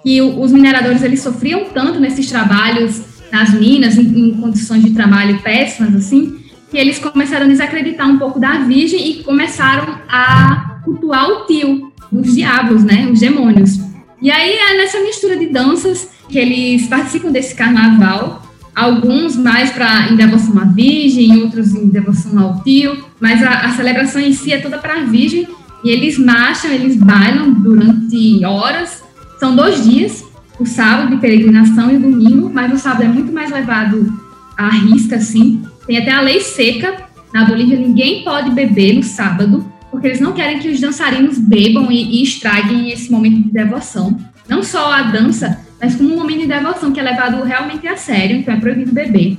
que 0.00 0.22
os 0.22 0.52
mineradores 0.52 1.02
eles 1.02 1.20
sofriam 1.20 1.64
tanto 1.74 1.98
nesses 1.98 2.28
trabalhos 2.28 3.02
nas 3.32 3.52
minas, 3.52 3.98
em, 3.98 4.28
em 4.28 4.34
condições 4.34 4.84
de 4.84 4.92
trabalho 4.92 5.42
péssimas, 5.42 5.92
assim, 5.92 6.38
que 6.70 6.78
eles 6.78 7.00
começaram 7.00 7.46
a 7.46 7.48
desacreditar 7.48 8.08
um 8.08 8.16
pouco 8.16 8.38
da 8.38 8.58
Virgem 8.58 9.10
e 9.10 9.24
começaram 9.24 9.98
a 10.08 10.82
cultuar 10.84 11.28
o 11.28 11.46
tio 11.46 11.92
dos 12.12 12.32
diabos, 12.32 12.84
né, 12.84 13.08
os 13.12 13.18
demônios. 13.18 13.80
E 14.22 14.30
aí 14.30 14.52
é 14.52 14.76
nessa 14.76 15.00
mistura 15.00 15.36
de 15.36 15.46
danças 15.46 16.08
que 16.28 16.38
eles 16.38 16.86
participam 16.86 17.32
desse 17.32 17.56
carnaval, 17.56 18.45
alguns 18.76 19.34
mais 19.34 19.70
para 19.70 20.12
em 20.12 20.16
devoção 20.16 20.58
à 20.58 20.64
Virgem, 20.64 21.42
outros 21.42 21.74
em 21.74 21.88
devoção 21.88 22.38
ao 22.38 22.62
tio, 22.62 23.04
mas 23.18 23.42
a, 23.42 23.60
a 23.60 23.70
celebração 23.70 24.20
em 24.20 24.34
si 24.34 24.52
é 24.52 24.58
toda 24.58 24.76
para 24.76 25.00
a 25.00 25.04
Virgem, 25.04 25.48
e 25.82 25.88
eles 25.88 26.18
marcham, 26.18 26.70
eles 26.70 26.94
bailam 26.96 27.54
durante 27.54 28.44
horas, 28.44 29.02
são 29.40 29.56
dois 29.56 29.82
dias, 29.82 30.22
o 30.60 30.66
sábado 30.66 31.10
de 31.10 31.16
peregrinação 31.16 31.90
e 31.90 31.96
o 31.96 32.00
domingo, 32.00 32.50
mas 32.52 32.72
o 32.72 32.78
sábado 32.78 33.04
é 33.04 33.08
muito 33.08 33.32
mais 33.32 33.50
levado 33.50 34.12
à 34.58 34.68
risca, 34.68 35.16
assim, 35.16 35.62
tem 35.86 35.96
até 35.96 36.10
a 36.10 36.20
lei 36.20 36.40
seca, 36.40 37.06
na 37.32 37.44
Bolívia 37.44 37.78
ninguém 37.78 38.24
pode 38.24 38.50
beber 38.50 38.94
no 38.94 39.02
sábado, 39.02 39.64
porque 39.90 40.08
eles 40.08 40.20
não 40.20 40.32
querem 40.32 40.58
que 40.58 40.68
os 40.68 40.80
dançarinos 40.80 41.38
bebam 41.38 41.90
e, 41.90 42.18
e 42.18 42.22
estraguem 42.22 42.90
esse 42.90 43.10
momento 43.10 43.44
de 43.44 43.52
devoção. 43.52 44.16
Não 44.48 44.62
só 44.62 44.92
a 44.92 45.02
dança, 45.02 45.65
mas 45.80 45.94
como 45.94 46.14
um 46.14 46.16
momento 46.16 46.40
de 46.40 46.46
devoção 46.46 46.92
que 46.92 47.00
é 47.00 47.02
levado 47.02 47.42
realmente 47.42 47.86
a 47.86 47.96
sério, 47.96 48.36
então 48.36 48.54
é 48.54 48.60
proibido 48.60 48.92
beber. 48.92 49.38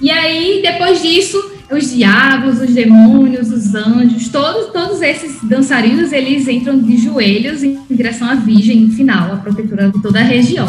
E 0.00 0.10
aí, 0.10 0.60
depois 0.62 1.02
disso, 1.02 1.38
os 1.70 1.94
diabos, 1.94 2.60
os 2.60 2.74
demônios, 2.74 3.50
os 3.50 3.74
anjos, 3.74 4.28
todos, 4.28 4.72
todos 4.72 5.02
esses 5.02 5.42
dançarinos, 5.42 6.12
eles 6.12 6.48
entram 6.48 6.78
de 6.78 6.96
joelhos 6.96 7.62
em 7.62 7.78
direção 7.90 8.28
à 8.28 8.34
Virgem 8.34 8.90
final, 8.90 9.32
a 9.32 9.36
protetora 9.36 9.90
de 9.90 10.00
toda 10.02 10.20
a 10.20 10.24
região. 10.24 10.66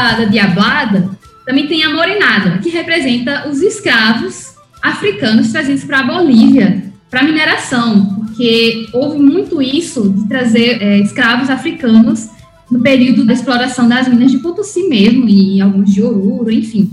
Da, 0.00 0.16
da 0.16 0.24
diablada, 0.24 1.10
também 1.44 1.66
tem 1.66 1.84
a 1.84 1.90
morenada, 1.90 2.58
que 2.58 2.70
representa 2.70 3.48
os 3.48 3.60
escravos 3.60 4.54
africanos 4.82 5.52
trazidos 5.52 5.84
para 5.84 6.00
a 6.00 6.02
Bolívia 6.02 6.90
para 7.10 7.24
mineração, 7.24 8.14
porque 8.14 8.88
houve 8.92 9.18
muito 9.18 9.60
isso 9.60 10.08
de 10.10 10.28
trazer 10.28 10.80
é, 10.80 11.00
escravos 11.00 11.50
africanos 11.50 12.28
no 12.70 12.80
período 12.80 13.24
da 13.24 13.32
exploração 13.32 13.88
das 13.88 14.06
minas 14.06 14.30
de 14.30 14.38
Potosí 14.38 14.88
mesmo, 14.88 15.28
e 15.28 15.60
alguns 15.60 15.92
de 15.92 16.02
Oruro, 16.02 16.50
enfim. 16.50 16.90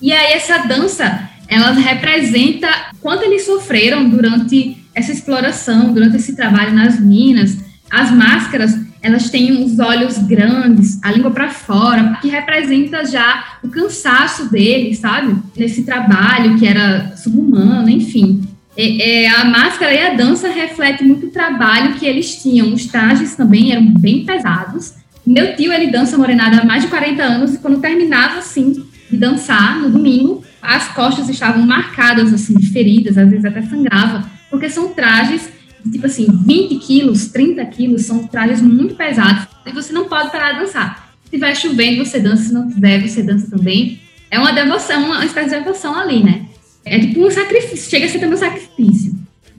E 0.00 0.10
aí 0.10 0.32
essa 0.32 0.58
dança, 0.66 1.28
ela 1.46 1.70
representa 1.72 2.68
quanto 3.00 3.24
eles 3.24 3.44
sofreram 3.44 4.08
durante 4.08 4.78
essa 4.94 5.12
exploração, 5.12 5.92
durante 5.92 6.16
esse 6.16 6.34
trabalho 6.34 6.74
nas 6.74 6.98
minas. 6.98 7.58
As 7.90 8.10
máscaras 8.10 8.74
elas 9.02 9.30
têm 9.30 9.62
os 9.62 9.78
olhos 9.78 10.18
grandes, 10.18 10.98
a 11.02 11.12
língua 11.12 11.30
para 11.30 11.50
fora, 11.50 12.18
que 12.20 12.28
representa 12.28 13.04
já 13.04 13.58
o 13.62 13.68
cansaço 13.68 14.50
deles, 14.50 14.98
sabe? 14.98 15.36
Nesse 15.56 15.84
trabalho 15.84 16.58
que 16.58 16.66
era 16.66 17.16
subhumano, 17.16 17.88
enfim. 17.88 18.42
É, 18.76 19.24
é, 19.24 19.28
a 19.28 19.44
máscara 19.44 19.92
e 19.92 20.06
a 20.06 20.14
dança 20.14 20.48
refletem 20.48 21.06
muito 21.06 21.26
o 21.26 21.30
trabalho 21.30 21.94
que 21.94 22.06
eles 22.06 22.40
tinham. 22.42 22.72
Os 22.72 22.86
trajes 22.86 23.34
também 23.34 23.72
eram 23.72 23.86
bem 23.86 24.24
pesados. 24.24 24.94
Meu 25.26 25.54
tio, 25.56 25.72
ele 25.72 25.90
dança 25.90 26.16
morenada 26.16 26.58
há 26.60 26.64
mais 26.64 26.82
de 26.82 26.88
40 26.88 27.22
anos 27.22 27.54
e 27.54 27.58
quando 27.58 27.80
terminava, 27.80 28.38
assim, 28.38 28.84
de 29.10 29.16
dançar 29.16 29.80
no 29.80 29.90
domingo, 29.90 30.42
as 30.62 30.88
costas 30.88 31.28
estavam 31.28 31.66
marcadas, 31.66 32.32
assim, 32.32 32.60
feridas, 32.60 33.18
às 33.18 33.28
vezes 33.28 33.44
até 33.44 33.62
sangrava, 33.62 34.28
porque 34.50 34.68
são 34.68 34.88
trajes 34.88 35.48
tipo 35.90 36.06
assim, 36.06 36.26
20 36.30 36.76
quilos, 36.76 37.28
30 37.28 37.64
quilos, 37.66 38.02
são 38.02 38.26
trajes 38.26 38.60
muito 38.60 38.94
pesados, 38.94 39.46
e 39.66 39.72
você 39.72 39.92
não 39.92 40.08
pode 40.08 40.30
parar 40.30 40.52
de 40.52 40.60
dançar. 40.60 41.14
Se 41.24 41.36
estiver 41.36 41.54
chovendo, 41.54 42.04
você 42.04 42.18
dança, 42.18 42.44
se 42.44 42.54
não 42.54 42.68
tiver, 42.68 43.06
você 43.06 43.22
dança 43.22 43.50
também. 43.50 44.00
É 44.30 44.38
uma 44.38 44.52
devoção, 44.52 45.04
uma 45.04 45.24
espécie 45.24 45.50
de 45.50 45.56
devoção 45.56 45.94
ali, 45.98 46.22
né? 46.22 46.46
É 46.84 46.98
tipo 46.98 47.26
um 47.26 47.30
sacrifício, 47.30 47.90
chega 47.90 48.06
a 48.06 48.08
ser 48.08 48.18
também 48.18 48.34
um 48.34 48.38
sacrifício. 48.38 49.14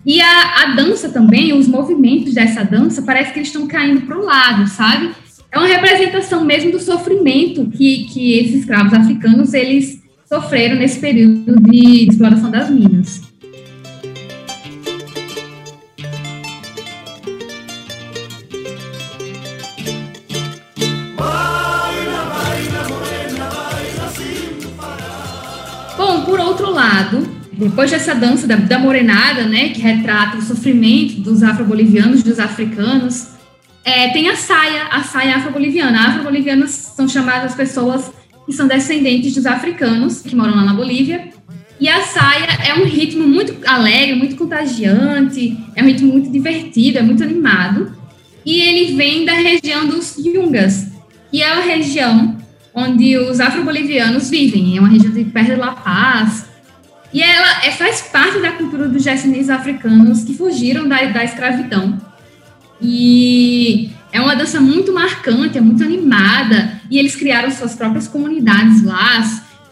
E 0.05 0.19
a, 0.21 0.63
a 0.63 0.75
dança 0.75 1.09
também, 1.09 1.53
os 1.53 1.67
movimentos 1.67 2.33
dessa 2.33 2.63
dança, 2.63 3.01
parece 3.01 3.31
que 3.31 3.39
eles 3.39 3.49
estão 3.49 3.67
caindo 3.67 4.01
para 4.01 4.17
o 4.17 4.25
lado, 4.25 4.67
sabe? 4.67 5.11
É 5.51 5.57
uma 5.57 5.67
representação 5.67 6.45
mesmo 6.45 6.71
do 6.71 6.79
sofrimento 6.79 7.69
que, 7.69 8.05
que 8.05 8.33
esses 8.33 8.61
escravos 8.61 8.93
africanos, 8.93 9.53
eles 9.53 10.01
sofreram 10.27 10.75
nesse 10.75 10.99
período 10.99 11.59
de 11.61 12.07
exploração 12.07 12.51
das 12.51 12.69
minas. 12.69 13.28
Lado, 26.79 27.27
depois 27.51 27.91
dessa 27.91 28.15
dança 28.15 28.47
da, 28.47 28.55
da 28.55 28.79
morenada, 28.79 29.43
né, 29.43 29.69
que 29.69 29.81
retrata 29.81 30.37
o 30.37 30.41
sofrimento 30.41 31.19
dos 31.19 31.43
afro-bolivianos, 31.43 32.23
dos 32.23 32.39
africanos, 32.39 33.27
é, 33.83 34.09
tem 34.09 34.29
a 34.29 34.35
saia, 34.35 34.83
a 34.83 35.03
saia 35.03 35.35
afro-boliviana. 35.35 36.07
Afro-bolivianos 36.07 36.69
são 36.69 37.07
chamadas 37.07 37.53
pessoas 37.55 38.11
que 38.45 38.53
são 38.53 38.67
descendentes 38.67 39.35
dos 39.35 39.45
africanos 39.45 40.21
que 40.21 40.35
moram 40.35 40.55
lá 40.55 40.63
na 40.63 40.73
Bolívia. 40.73 41.29
E 41.79 41.87
a 41.87 42.01
saia 42.01 42.47
é 42.65 42.73
um 42.75 42.85
ritmo 42.85 43.27
muito 43.27 43.55
alegre, 43.65 44.15
muito 44.15 44.35
contagiante, 44.35 45.57
é 45.75 45.83
um 45.83 45.85
ritmo 45.85 46.11
muito 46.11 46.29
divertido, 46.29 46.99
é 46.99 47.01
muito 47.01 47.23
animado. 47.23 47.93
E 48.45 48.61
ele 48.61 48.95
vem 48.95 49.25
da 49.25 49.33
região 49.33 49.85
dos 49.85 50.17
Yungas, 50.17 50.87
que 51.31 51.41
é 51.41 51.51
a 51.51 51.61
região 51.61 52.37
onde 52.73 53.17
os 53.17 53.39
afro-bolivianos 53.39 54.29
vivem. 54.29 54.77
É 54.77 54.79
uma 54.79 54.89
região 54.89 55.11
de 55.11 55.23
perto 55.25 55.51
de 55.51 55.55
La 55.55 55.71
Paz, 55.71 56.48
e 57.13 57.23
ela 57.23 57.65
é, 57.65 57.71
faz 57.71 58.01
parte 58.01 58.39
da 58.39 58.51
cultura 58.51 58.87
dos 58.87 59.03
jacineses 59.03 59.49
africanos 59.49 60.23
que 60.23 60.35
fugiram 60.35 60.87
da, 60.87 61.03
da 61.05 61.23
escravidão. 61.23 61.97
E 62.81 63.89
é 64.11 64.21
uma 64.21 64.35
dança 64.35 64.61
muito 64.61 64.93
marcante, 64.93 65.57
é 65.57 65.61
muito 65.61 65.83
animada, 65.83 66.79
e 66.89 66.97
eles 66.97 67.15
criaram 67.15 67.49
suas 67.51 67.75
próprias 67.75 68.07
comunidades 68.07 68.83
lá. 68.83 69.23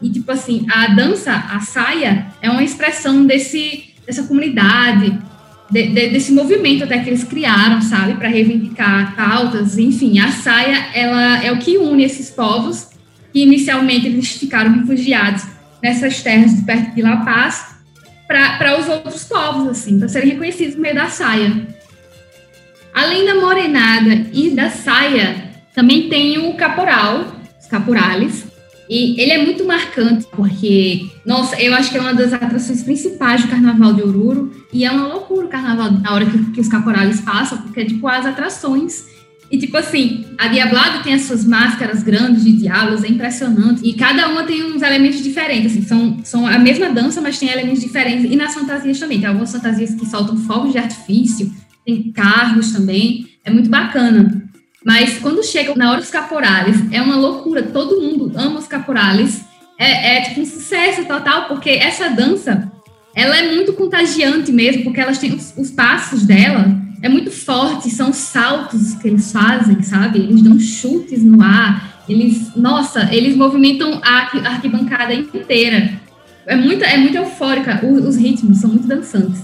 E, 0.02 0.10
tipo 0.10 0.32
assim, 0.32 0.66
a 0.70 0.88
dança, 0.88 1.32
a 1.32 1.60
saia, 1.60 2.28
é 2.42 2.50
uma 2.50 2.64
expressão 2.64 3.26
desse, 3.26 3.94
dessa 4.06 4.24
comunidade, 4.24 5.18
de, 5.70 5.88
de, 5.88 6.10
desse 6.10 6.32
movimento 6.32 6.84
até 6.84 7.00
que 7.00 7.10
eles 7.10 7.24
criaram, 7.24 7.82
sabe, 7.82 8.16
para 8.16 8.30
reivindicar 8.30 9.16
pautas. 9.16 9.78
Enfim, 9.78 10.20
a 10.20 10.32
saia, 10.32 10.88
ela 10.94 11.44
é 11.44 11.52
o 11.52 11.60
que 11.60 11.78
une 11.78 12.04
esses 12.04 12.30
povos 12.30 12.90
que 13.32 13.42
inicialmente 13.42 14.08
eles 14.08 14.32
ficaram 14.32 14.74
refugiados 14.74 15.57
nessas 15.82 16.22
terras 16.22 16.56
de 16.56 16.64
perto 16.64 16.96
de 16.96 17.02
La 17.02 17.18
Paz 17.18 17.78
para 18.28 18.80
os 18.80 18.88
outros 18.88 19.24
povos, 19.24 19.70
assim, 19.70 19.98
para 19.98 20.10
serem 20.10 20.32
reconhecidos 20.32 20.76
no 20.76 20.82
meio 20.82 20.96
da 20.96 21.08
saia. 21.08 21.68
Além 22.94 23.26
da 23.26 23.36
morenada 23.36 24.28
e 24.34 24.50
da 24.50 24.70
saia, 24.70 25.52
também 25.74 26.10
tem 26.10 26.38
o 26.50 26.54
caporal, 26.56 27.26
os 27.60 27.68
caporales, 27.68 28.46
e 28.90 29.20
ele 29.22 29.32
é 29.32 29.38
muito 29.38 29.66
marcante, 29.66 30.26
porque, 30.32 31.10
nossa, 31.26 31.62
eu 31.62 31.74
acho 31.74 31.92
que 31.92 31.98
é 31.98 32.02
uma 32.02 32.14
das 32.14 32.34
atrações 32.34 32.84
principais 32.84 33.44
do 33.44 33.50
Carnaval 33.50 33.94
de 33.94 34.02
Oruro, 34.02 34.52
e 34.74 34.84
é 34.84 34.92
uma 34.92 35.08
loucura 35.08 35.46
o 35.46 35.50
Carnaval 35.50 35.92
na 35.92 36.14
hora 36.14 36.26
que, 36.26 36.52
que 36.52 36.62
os 36.62 36.68
caporales 36.68 37.22
passam, 37.22 37.60
porque 37.60 37.82
é 37.82 37.86
tipo 37.86 38.08
as 38.08 38.26
atrações 38.26 39.06
e, 39.50 39.58
tipo 39.58 39.78
assim, 39.78 40.26
a 40.38 40.48
Diablado 40.48 41.04
tem 41.04 41.14
as 41.14 41.22
suas 41.22 41.46
máscaras 41.46 42.04
grandes 42.04 42.44
de 42.44 42.52
diabos, 42.52 43.04
é 43.04 43.08
impressionante. 43.08 43.82
E 43.84 43.94
cada 43.94 44.28
uma 44.28 44.44
tem 44.44 44.64
uns 44.64 44.82
elementos 44.82 45.24
diferentes, 45.24 45.72
assim. 45.72 45.84
São, 45.84 46.20
são 46.24 46.48
a 46.48 46.60
mesma 46.60 46.90
dança, 46.90 47.22
mas 47.22 47.40
tem 47.40 47.50
elementos 47.50 47.82
diferentes. 47.82 48.30
E 48.30 48.36
nas 48.36 48.54
fantasias 48.54 49.00
também. 49.00 49.20
Tem 49.20 49.28
algumas 49.28 49.52
fantasias 49.52 49.94
que 49.94 50.06
soltam 50.06 50.36
fogos 50.38 50.74
de 50.74 50.78
artifício, 50.78 51.52
tem 51.86 52.12
carros 52.12 52.74
também. 52.74 53.26
É 53.46 53.50
muito 53.50 53.70
bacana. 53.70 54.44
Mas 54.84 55.18
quando 55.20 55.44
chega 55.44 55.74
na 55.76 55.92
hora 55.92 56.02
dos 56.02 56.10
caporales, 56.10 56.78
é 56.92 57.02
uma 57.02 57.16
loucura. 57.16 57.64
Todo 57.64 58.02
mundo 58.02 58.34
ama 58.36 58.60
os 58.60 58.68
caporales. 58.68 59.42
É, 59.80 60.18
é 60.18 60.22
tipo 60.24 60.42
um 60.42 60.46
sucesso 60.46 61.06
total, 61.06 61.48
porque 61.48 61.70
essa 61.70 62.10
dança, 62.10 62.70
ela 63.16 63.38
é 63.38 63.54
muito 63.56 63.74
contagiante 63.74 64.52
mesmo, 64.52 64.84
porque 64.84 65.00
elas 65.00 65.20
têm 65.20 65.34
os, 65.34 65.54
os 65.56 65.72
passos 65.72 66.24
dela 66.24 66.86
é 67.02 67.10
muito 67.10 67.32
forte, 67.32 67.90
são 67.90 68.12
saltos 68.12 68.96
que 68.96 69.08
eles 69.08 69.32
fazem, 69.32 69.82
sabe? 69.84 70.20
Eles 70.20 70.42
dão 70.42 70.60
chutes 70.60 71.24
no 71.24 71.42
ar, 71.42 72.04
eles, 72.10 72.56
nossa, 72.56 73.14
eles 73.14 73.36
movimentam 73.36 74.00
a 74.04 74.30
arquibancada 74.46 75.14
inteira. 75.14 76.00
É 76.46 76.56
muito, 76.56 76.84
é 76.84 76.98
muito 76.98 77.18
eufórica, 77.18 77.86
os, 77.86 78.06
os 78.06 78.16
ritmos 78.16 78.60
são 78.60 78.70
muito 78.70 78.88
dançantes. 78.88 79.42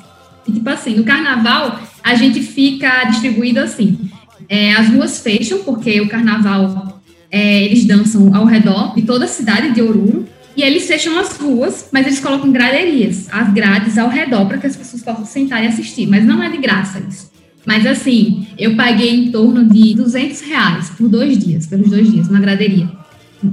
E, 0.48 0.52
tipo 0.52 0.70
assim, 0.70 0.96
no 0.96 1.04
carnaval, 1.04 1.80
a 2.04 2.16
gente 2.16 2.42
fica 2.42 3.06
distribuído 3.06 3.60
assim. 3.60 4.10
É, 4.50 4.74
as 4.74 4.90
ruas 4.90 5.20
fecham, 5.20 5.60
porque 5.64 6.02
o 6.02 6.10
carnaval, 6.10 7.02
é, 7.30 7.64
eles 7.64 7.86
dançam 7.86 8.36
ao 8.36 8.46
redor 8.46 8.96
de 8.96 9.04
toda 9.04 9.26
a 9.26 9.28
cidade 9.28 9.72
de 9.72 9.82
Oruro, 9.82 10.28
e 10.56 10.62
eles 10.62 10.86
fecham 10.86 11.18
as 11.18 11.36
ruas, 11.36 11.90
mas 11.92 12.06
eles 12.06 12.20
colocam 12.20 12.52
graderias, 12.52 13.28
as 13.32 13.52
grades 13.52 13.98
ao 13.98 14.08
redor, 14.08 14.46
para 14.46 14.58
que 14.58 14.68
as 14.68 14.76
pessoas 14.76 15.02
possam 15.02 15.26
sentar 15.26 15.64
e 15.64 15.68
assistir. 15.68 16.08
Mas 16.08 16.24
não 16.24 16.44
é 16.44 16.50
de 16.50 16.58
graça 16.58 17.00
isso. 17.00 17.33
Mas 17.66 17.86
assim, 17.86 18.48
eu 18.58 18.76
paguei 18.76 19.16
em 19.16 19.32
torno 19.32 19.66
de 19.66 19.96
200 19.96 20.42
reais 20.42 20.90
por 20.90 21.08
dois 21.08 21.38
dias, 21.38 21.66
pelos 21.66 21.90
dois 21.90 22.12
dias, 22.12 22.28
uma 22.28 22.40
graderia. 22.40 22.90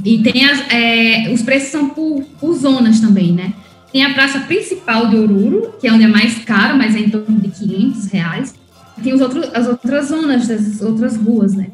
E 0.04 0.18
tem 0.18 0.44
as, 0.44 0.60
é, 0.70 1.30
os 1.32 1.42
preços 1.42 1.70
são 1.70 1.90
por, 1.90 2.22
por 2.40 2.54
zonas 2.54 3.00
também, 3.00 3.32
né? 3.32 3.52
Tem 3.92 4.04
a 4.04 4.14
praça 4.14 4.40
principal 4.40 5.08
de 5.08 5.16
Oruro, 5.16 5.74
que 5.80 5.86
é 5.86 5.92
onde 5.92 6.04
é 6.04 6.08
mais 6.08 6.38
caro, 6.44 6.76
mas 6.76 6.94
é 6.94 7.00
em 7.00 7.10
torno 7.10 7.40
de 7.40 7.48
500 7.48 8.06
reais. 8.06 8.54
Tem 9.02 9.12
os 9.12 9.20
outros, 9.20 9.48
as 9.52 9.66
outras 9.66 10.08
zonas 10.08 10.46
das 10.46 10.80
outras 10.80 11.16
ruas, 11.16 11.54
né? 11.54 11.68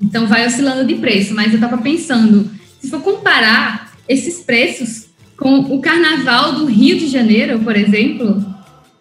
Então 0.00 0.26
vai 0.26 0.46
oscilando 0.46 0.84
de 0.84 0.96
preço, 0.96 1.34
mas 1.34 1.48
eu 1.48 1.54
estava 1.54 1.78
pensando, 1.78 2.50
se 2.80 2.90
for 2.90 3.00
comparar 3.00 3.92
esses 4.06 4.40
preços 4.40 5.06
com 5.36 5.60
o 5.60 5.80
carnaval 5.80 6.52
do 6.52 6.66
Rio 6.66 6.98
de 6.98 7.08
Janeiro, 7.08 7.58
por 7.60 7.76
exemplo, 7.76 8.44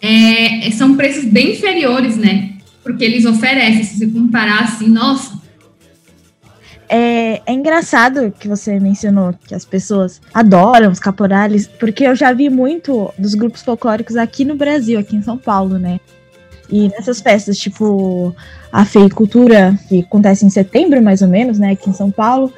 é, 0.01 0.69
são 0.71 0.95
preços 0.95 1.25
bem 1.25 1.51
inferiores, 1.51 2.15
né? 2.15 2.54
Porque 2.85 3.03
eles 3.03 3.25
oferecem, 3.25 3.83
se 3.83 3.97
você 3.97 4.07
comparar 4.07 4.63
assim, 4.63 4.87
nossa, 4.87 5.43
é, 6.87 7.41
é, 7.45 7.51
engraçado 7.51 8.31
que 8.39 8.47
você 8.47 8.79
mencionou 8.79 9.33
que 9.47 9.55
as 9.55 9.65
pessoas 9.65 10.21
adoram 10.31 10.91
os 10.91 10.99
caporales, 10.99 11.65
porque 11.67 12.05
eu 12.05 12.15
já 12.15 12.31
vi 12.31 12.49
muito 12.49 13.11
dos 13.17 13.33
grupos 13.33 13.63
folclóricos 13.63 14.15
aqui 14.15 14.45
no 14.45 14.55
Brasil, 14.55 14.99
aqui 14.99 15.15
em 15.15 15.21
São 15.23 15.35
Paulo, 15.37 15.79
né? 15.79 15.99
E 16.69 16.87
nessas 16.89 17.21
festas, 17.21 17.57
tipo 17.57 18.35
a 18.71 18.85
Feicultura, 18.85 19.77
que 19.89 20.01
acontece 20.01 20.45
em 20.45 20.49
setembro, 20.49 21.01
mais 21.01 21.21
ou 21.21 21.27
menos, 21.27 21.57
né, 21.57 21.71
aqui 21.71 21.89
em 21.89 21.93
São 21.93 22.11
Paulo, 22.11 22.53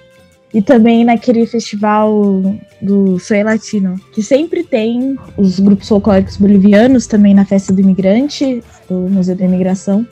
e 0.53 0.62
também 0.62 1.05
naquele 1.05 1.46
festival 1.46 2.41
do 2.81 3.19
Soy 3.19 3.43
Latino, 3.43 3.96
que 4.13 4.24
sempre 4.24 4.63
tem 4.63 5.17
os 5.38 5.60
grupos 5.60 5.88
folclóricos 5.88 6.38
bolivianos 6.38 7.05
também 7.05 7.34
na 7.34 7.46
festa 7.46 7.72
do 7.72 7.81
imigrante, 7.81 8.63
do 8.89 8.96
Museu 9.10 9.36
da 9.36 9.46
Imigração. 9.46 10.06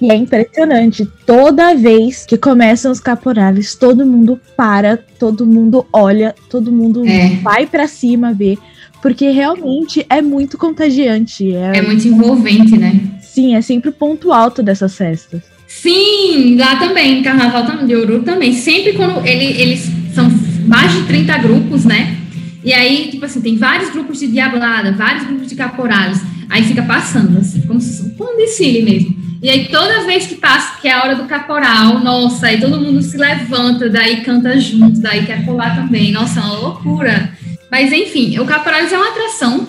E 0.00 0.10
é 0.10 0.16
impressionante. 0.16 1.08
Toda 1.24 1.74
vez 1.74 2.26
que 2.26 2.36
começam 2.36 2.90
os 2.90 2.98
caporales, 2.98 3.76
todo 3.76 4.04
mundo 4.04 4.40
para, 4.56 4.96
todo 4.96 5.46
mundo 5.46 5.86
olha, 5.92 6.34
todo 6.50 6.72
mundo 6.72 7.06
é. 7.06 7.36
vai 7.36 7.66
para 7.66 7.86
cima 7.86 8.32
ver. 8.32 8.58
Porque 9.00 9.30
realmente 9.30 10.04
é 10.10 10.20
muito 10.20 10.58
contagiante. 10.58 11.54
É... 11.54 11.78
é 11.78 11.82
muito 11.82 12.06
envolvente, 12.06 12.76
né? 12.76 13.00
Sim, 13.20 13.54
é 13.54 13.60
sempre 13.60 13.90
o 13.90 13.92
ponto 13.92 14.32
alto 14.32 14.62
dessas 14.62 14.96
festas. 14.96 15.42
Sim, 15.68 16.56
lá 16.58 16.76
também, 16.76 17.22
Carnaval 17.22 17.64
de 17.86 17.96
Ouro 17.96 18.22
também. 18.22 18.52
Sempre 18.52 18.92
quando 18.92 19.24
ele, 19.26 19.60
eles 19.60 19.88
são 20.14 20.28
mais 20.66 20.92
de 20.92 21.04
30 21.04 21.38
grupos, 21.38 21.84
né? 21.84 22.18
E 22.64 22.72
aí, 22.72 23.08
tipo 23.10 23.24
assim, 23.24 23.40
tem 23.40 23.56
vários 23.56 23.90
grupos 23.90 24.20
de 24.20 24.28
diablada, 24.28 24.92
vários 24.92 25.26
grupos 25.26 25.48
de 25.48 25.54
caporales. 25.54 26.20
Aí 26.52 26.64
fica 26.64 26.82
passando, 26.82 27.38
assim, 27.38 27.62
como, 27.62 27.80
como 28.18 28.34
um 28.34 28.36
desfile 28.36 28.82
mesmo. 28.82 29.16
E 29.42 29.48
aí, 29.48 29.68
toda 29.68 30.04
vez 30.04 30.26
que 30.26 30.34
passa, 30.34 30.78
que 30.82 30.86
é 30.86 30.92
a 30.92 31.02
hora 31.02 31.16
do 31.16 31.24
caporal, 31.24 31.98
nossa, 31.98 32.48
aí 32.48 32.60
todo 32.60 32.78
mundo 32.78 33.00
se 33.00 33.16
levanta, 33.16 33.88
daí 33.88 34.20
canta 34.20 34.60
junto, 34.60 35.00
daí 35.00 35.24
quer 35.24 35.46
pular 35.46 35.74
também. 35.74 36.12
Nossa, 36.12 36.40
é 36.40 36.42
uma 36.42 36.58
loucura. 36.58 37.32
Mas, 37.70 37.90
enfim, 37.90 38.38
o 38.38 38.44
caporal 38.44 38.80
é 38.80 38.96
uma 38.96 39.08
atração. 39.08 39.66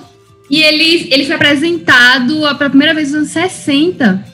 E 0.49 0.61
ele, 0.61 1.07
ele 1.09 1.23
foi 1.23 1.35
apresentado 1.35 2.41
pela 2.57 2.69
primeira 2.69 2.93
vez 2.93 3.13
nos 3.13 3.19
anos 3.19 3.29
60. 3.29 4.25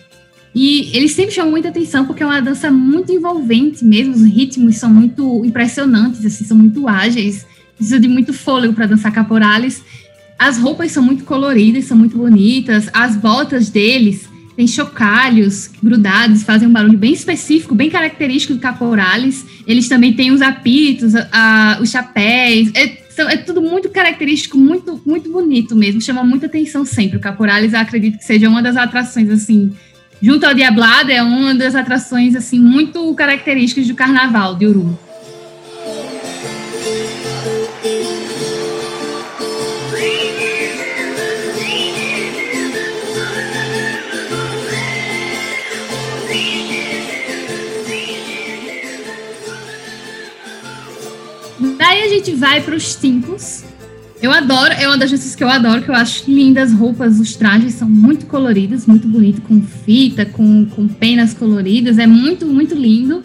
E 0.56 0.90
ele 0.92 1.08
sempre 1.08 1.36
chamou 1.36 1.52
muita 1.52 1.70
atenção 1.70 2.04
porque 2.04 2.24
é 2.24 2.26
uma 2.26 2.42
dança 2.42 2.72
muito 2.72 3.12
envolvente 3.12 3.86
mesmo. 3.86 4.16
Os 4.16 4.24
ritmos 4.24 4.78
são 4.78 4.90
muito 4.90 5.46
impressionantes, 5.46 6.26
assim, 6.26 6.46
são 6.46 6.58
muito 6.58 6.88
ágeis. 6.88 7.46
Precisa 7.78 8.00
de 8.00 8.08
muito 8.08 8.34
fôlego 8.34 8.74
para 8.74 8.88
dançar 8.88 9.14
caporales. 9.14 9.84
As 10.40 10.58
roupas 10.58 10.94
são 10.94 11.04
muito 11.04 11.26
coloridas, 11.26 11.84
são 11.84 11.98
muito 11.98 12.18
bonitas. 12.18 12.90
As 12.94 13.18
botas 13.18 13.70
deles 13.70 14.30
tem 14.56 14.66
chocalhos 14.66 15.70
grudados, 15.84 16.44
fazem 16.44 16.68
um 16.68 16.72
barulho 16.72 16.98
bem 16.98 17.12
específico, 17.12 17.76
bem 17.76 17.90
característico 17.90 18.54
do 18.54 18.60
caporales. 18.60 19.46
Eles 19.68 19.90
também 19.90 20.14
têm 20.14 20.32
os 20.32 20.42
apitos, 20.42 21.14
a, 21.14 21.28
a, 21.32 21.82
os 21.82 21.90
chapéus. 21.90 22.70
É, 22.74 22.88
são, 23.10 23.30
é, 23.30 23.36
tudo 23.36 23.62
muito 23.62 23.90
característico, 23.90 24.58
muito, 24.58 25.02
muito 25.06 25.30
bonito 25.30 25.76
mesmo. 25.76 26.02
Chama 26.02 26.24
muita 26.24 26.46
atenção 26.46 26.86
sempre. 26.86 27.18
O 27.18 27.20
caporales, 27.20 27.74
acredito 27.74 28.18
que 28.18 28.24
seja 28.24 28.48
uma 28.48 28.62
das 28.62 28.78
atrações, 28.78 29.30
assim, 29.30 29.74
junto 30.22 30.46
ao 30.46 30.54
Diablado, 30.54 31.12
é 31.12 31.22
uma 31.22 31.54
das 31.54 31.76
atrações, 31.76 32.34
assim, 32.34 32.60
muito 32.60 33.14
características 33.14 33.88
do 33.88 33.94
carnaval 33.94 34.56
de 34.56 34.68
Urugu. 34.68 35.09
Gente 52.20 52.36
vai 52.36 52.62
para 52.62 52.76
os 52.76 52.96
timpos. 52.96 53.64
Eu 54.22 54.32
adoro, 54.32 54.74
é 54.74 54.86
uma 54.86 54.98
das 54.98 55.10
danças 55.10 55.34
que 55.34 55.44
eu 55.44 55.50
adoro, 55.50 55.82
que 55.82 55.90
eu 55.90 55.96
acho 55.96 56.30
lindas 56.30 56.72
as 56.72 56.78
roupas, 56.78 57.20
os 57.20 57.36
trajes 57.36 57.76
são 57.76 57.90
muito 57.90 58.26
coloridos, 58.26 58.86
muito 58.86 59.08
bonito, 59.08 59.42
com 59.42 59.62
fita, 59.62 60.26
com, 60.26 60.66
com 60.66 60.88
penas 60.90 61.34
coloridas, 61.34 61.98
é 61.98 62.06
muito, 62.06 62.46
muito 62.46 62.76
lindo. 62.76 63.24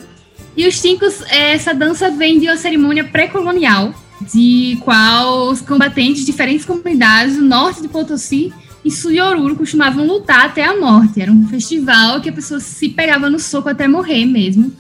E 0.57 0.69
os 0.69 0.81
tincos, 0.81 1.21
essa 1.29 1.75
dança 1.75 2.13
vem 2.13 2.39
de 2.39 2.47
uma 2.47 2.57
cerimônia 2.57 3.03
pré-colonial, 3.03 3.93
de 4.33 4.79
qual 4.85 5.49
os 5.49 5.61
combatentes 5.61 6.21
de 6.21 6.27
diferentes 6.27 6.65
comunidades 6.65 7.37
do 7.37 7.43
norte 7.43 7.83
de 7.83 7.89
Potosí 7.89 8.53
e 8.85 8.91
sul 8.91 9.11
de 9.11 9.21
Oruro 9.21 9.57
costumavam 9.57 10.07
lutar 10.07 10.45
até 10.45 10.65
a 10.65 10.79
morte. 10.79 11.21
Era 11.21 11.33
um 11.33 11.49
festival 11.49 12.21
que 12.21 12.29
a 12.29 12.33
pessoa 12.33 12.61
se 12.61 12.89
pegava 12.91 13.29
no 13.29 13.41
soco 13.41 13.69
até 13.69 13.89
morrer 13.89 14.27
mesmo. 14.27 14.71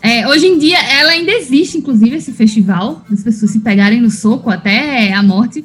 É, 0.00 0.26
hoje 0.28 0.46
em 0.46 0.58
dia, 0.58 0.78
ela 0.78 1.10
ainda 1.10 1.32
existe, 1.32 1.78
inclusive, 1.78 2.16
esse 2.16 2.32
festival, 2.32 3.04
das 3.10 3.22
pessoas 3.22 3.50
se 3.50 3.60
pegarem 3.60 4.00
no 4.00 4.10
soco 4.10 4.48
até 4.48 5.12
a 5.12 5.22
morte, 5.22 5.64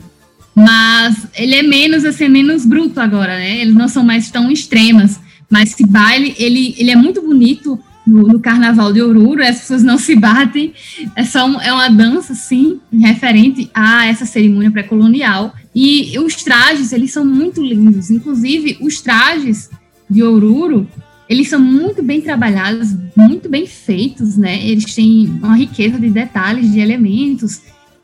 mas 0.56 1.28
ele 1.36 1.56
é 1.56 1.64
menos, 1.64 2.06
assim, 2.06 2.28
menos 2.28 2.66
bruto 2.66 3.00
agora, 3.00 3.38
né? 3.38 3.62
Eles 3.62 3.76
não 3.76 3.88
são 3.88 4.04
mais 4.04 4.30
tão 4.30 4.52
extremas, 4.52 5.20
mas 5.50 5.72
esse 5.72 5.86
baile, 5.86 6.36
ele, 6.38 6.76
ele 6.78 6.92
é 6.92 6.96
muito 6.96 7.22
bonito 7.22 7.80
no, 8.06 8.24
no 8.24 8.40
Carnaval 8.40 8.92
de 8.92 9.02
Oruro, 9.02 9.44
as 9.44 9.60
pessoas 9.60 9.84
não 9.84 9.98
se 10.00 10.16
batem, 10.16 10.74
é 11.16 11.24
só 11.24 11.46
um, 11.46 11.60
é 11.62 11.72
uma 11.72 11.90
dança, 11.90 12.36
sim, 12.36 12.80
referente 12.92 13.70
a 13.74 14.08
essa 14.08 14.26
cerimônia 14.26 14.72
pré-colonial, 14.72 15.54
e 15.76 16.18
os 16.20 16.36
trajes, 16.44 16.92
eles 16.92 17.12
são 17.12 17.26
muito 17.26 17.62
lindos, 17.62 18.12
inclusive, 18.12 18.78
os 18.82 19.02
trajes 19.02 19.70
de 20.10 20.22
Oruro, 20.22 20.88
eles 21.30 21.50
são 21.50 21.60
muito 21.60 22.04
bem 22.04 22.22
trabalhados, 22.22 22.90
muito 23.16 23.50
bem 23.50 23.66
feitos, 23.66 24.38
né? 24.38 24.66
Eles 24.66 24.94
têm 24.94 25.28
uma 25.42 25.56
riqueza 25.56 25.98
de 26.00 26.10
detalhes, 26.10 26.72
de 26.72 26.80
elementos, 26.80 27.62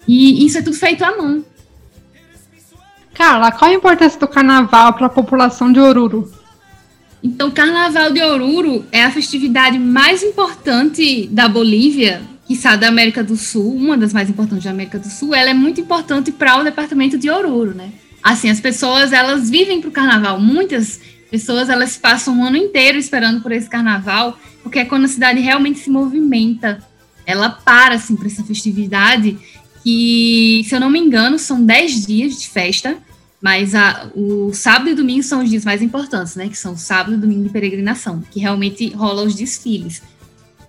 e 0.07 0.45
isso 0.45 0.57
é 0.57 0.61
tudo 0.61 0.75
feito 0.75 1.03
à 1.03 1.15
mão. 1.15 1.43
Carla, 3.13 3.51
qual 3.51 3.69
a 3.69 3.73
importância 3.73 4.19
do 4.19 4.27
carnaval 4.27 4.93
para 4.93 5.07
a 5.07 5.09
população 5.09 5.71
de 5.71 5.79
Oruro? 5.79 6.31
Então, 7.21 7.49
o 7.49 7.51
Carnaval 7.51 8.13
de 8.13 8.21
Oruro 8.23 8.85
é 8.93 9.03
a 9.03 9.11
festividade 9.11 9.77
mais 9.77 10.23
importante 10.23 11.27
da 11.27 11.49
Bolívia, 11.49 12.21
que 12.47 12.53
está 12.53 12.77
da 12.77 12.87
América 12.87 13.21
do 13.21 13.35
Sul, 13.35 13.75
uma 13.75 13.97
das 13.97 14.13
mais 14.13 14.29
importantes 14.29 14.63
da 14.63 14.71
América 14.71 14.97
do 14.97 15.09
Sul. 15.09 15.35
Ela 15.35 15.49
é 15.49 15.53
muito 15.53 15.81
importante 15.81 16.31
para 16.31 16.57
o 16.57 16.63
departamento 16.63 17.17
de 17.17 17.29
Oruro, 17.29 17.73
né? 17.75 17.91
Assim, 18.23 18.49
as 18.49 18.61
pessoas 18.61 19.11
elas 19.11 19.49
vivem 19.49 19.81
para 19.81 19.89
o 19.89 19.91
Carnaval. 19.91 20.39
Muitas 20.39 21.01
pessoas 21.29 21.69
elas 21.69 21.97
passam 21.97 22.35
um 22.37 22.43
ano 22.43 22.57
inteiro 22.57 22.97
esperando 22.97 23.41
por 23.41 23.51
esse 23.51 23.69
carnaval, 23.69 24.37
porque 24.63 24.79
é 24.79 24.85
quando 24.85 25.05
a 25.05 25.07
cidade 25.07 25.39
realmente 25.39 25.79
se 25.79 25.89
movimenta. 25.89 26.79
Ela 27.25 27.49
para 27.49 27.95
assim 27.95 28.15
para 28.15 28.27
essa 28.27 28.43
festividade 28.43 29.37
que, 29.83 30.65
se 30.67 30.75
eu 30.75 30.79
não 30.79 30.89
me 30.89 30.99
engano, 30.99 31.37
são 31.37 31.63
10 31.63 32.05
dias 32.05 32.39
de 32.39 32.47
festa, 32.47 32.97
mas 33.41 33.73
a, 33.73 34.11
o 34.15 34.51
sábado 34.53 34.89
e 34.89 34.95
domingo 34.95 35.23
são 35.23 35.43
os 35.43 35.49
dias 35.49 35.63
mais 35.63 35.81
importantes, 35.81 36.35
né? 36.35 36.49
Que 36.49 36.57
são 36.57 36.75
sábado 36.75 37.15
e 37.15 37.17
domingo 37.17 37.43
de 37.43 37.49
peregrinação, 37.49 38.21
que 38.29 38.39
realmente 38.39 38.89
rola 38.89 39.23
os 39.23 39.35
desfiles. 39.35 40.01